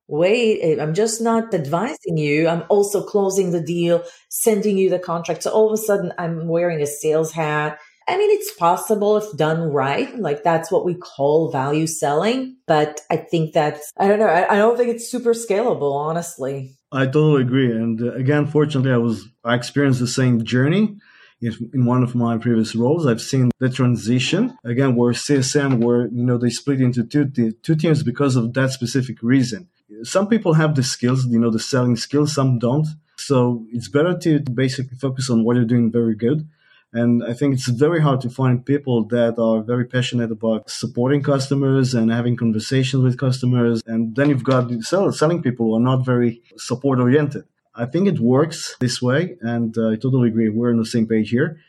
wait 0.08 0.60
eh, 0.62 0.82
i'm 0.82 0.94
just 0.94 1.22
not 1.22 1.54
advising 1.54 2.18
you. 2.18 2.48
I'm 2.48 2.64
also 2.70 3.02
closing 3.02 3.52
the 3.52 3.62
deal 3.62 4.04
sending 4.30 4.78
you 4.78 4.90
the 4.90 5.00
contract. 5.00 5.44
So 5.44 5.52
all 5.52 5.68
of 5.68 5.74
a 5.74 5.78
sudden 5.78 6.14
i'm 6.18 6.48
wearing 6.48 6.82
a 6.82 6.88
sales 6.88 7.32
hat. 7.32 7.80
I 8.08 8.18
mean 8.18 8.32
it's 8.32 8.54
possible 8.56 9.16
if 9.16 9.38
done 9.38 9.72
right 9.72 10.14
like 10.20 10.44
that's 10.44 10.70
what 10.70 10.86
we 10.86 10.96
call 10.96 11.50
value 11.52 11.88
selling 11.88 12.58
but 12.68 13.00
i 13.10 13.16
think 13.16 13.54
that's 13.54 13.90
i 13.98 14.08
don't 14.08 14.20
know 14.20 14.28
i, 14.28 14.58
don't 14.58 14.76
think 14.76 14.90
it's 14.90 15.10
super 15.10 15.34
scalable 15.34 15.94
honestly. 15.94 16.76
I 16.92 17.06
totally 17.06 17.44
agree. 17.44 17.72
And 17.72 18.02
uh, 18.02 18.12
again 18.14 18.48
fortunately 18.48 18.92
i 18.92 18.98
was 18.98 19.30
i 19.46 19.56
experienced 19.56 20.02
the 20.02 20.08
same 20.08 20.44
journey 20.44 20.98
in 21.42 21.86
one 21.86 22.04
of 22.04 22.14
my 22.14 22.38
previous 22.38 22.76
roles, 22.76 23.08
I've 23.08 23.22
seen 23.22 23.52
the 23.60 23.70
transition 23.70 24.56
again 24.64 24.96
where 24.96 25.14
CSM 25.14 25.84
where 25.84 26.08
you 26.08 26.24
know 26.24 26.38
they 26.38 26.50
split 26.50 26.82
into 26.82 27.04
two 27.04 27.26
two 27.64 27.76
teams 27.76 28.04
because 28.04 28.36
of 28.36 28.54
that 28.54 28.72
specific 28.72 29.18
reason. 29.22 29.68
Some 30.04 30.28
people 30.28 30.54
have 30.54 30.76
the 30.76 30.84
skills, 30.84 31.26
you 31.26 31.40
know, 31.40 31.50
the 31.50 31.60
selling 31.60 31.96
skills, 31.96 32.34
some 32.34 32.60
don't. 32.60 32.88
So 33.18 33.66
it's 33.72 33.90
better 33.90 34.18
to 34.18 34.40
basically 34.40 34.98
focus 34.98 35.30
on 35.30 35.44
what 35.44 35.56
you're 35.56 35.66
doing 35.66 35.92
very 35.92 36.16
good. 36.16 36.48
And 36.94 37.24
I 37.24 37.34
think 37.34 37.54
it's 37.54 37.68
very 37.68 38.02
hard 38.02 38.20
to 38.22 38.30
find 38.30 38.66
people 38.66 39.06
that 39.06 39.40
are 39.40 39.62
very 39.62 39.86
passionate 39.86 40.32
about 40.32 40.70
supporting 40.70 41.24
customers 41.24 41.94
and 41.94 42.12
having 42.12 42.36
conversations 42.36 43.04
with 43.04 43.18
customers. 43.18 43.82
And 43.86 44.16
then 44.16 44.30
you've 44.30 44.44
got 44.44 44.70
selling 44.84 45.42
people 45.42 45.68
who 45.68 45.76
are 45.78 45.80
not 45.80 46.06
very 46.06 46.42
support 46.58 47.00
oriented. 47.00 47.46
I 47.74 47.86
think 47.86 48.08
it 48.08 48.20
works 48.20 48.76
this 48.80 49.02
way, 49.02 49.38
and 49.42 49.78
uh, 49.78 49.90
I 49.90 49.96
totally 49.96 50.28
agree. 50.30 50.50
We're 50.50 50.72
on 50.72 50.78
the 50.78 50.86
same 50.86 51.08
page 51.08 51.30
here. 51.30 51.60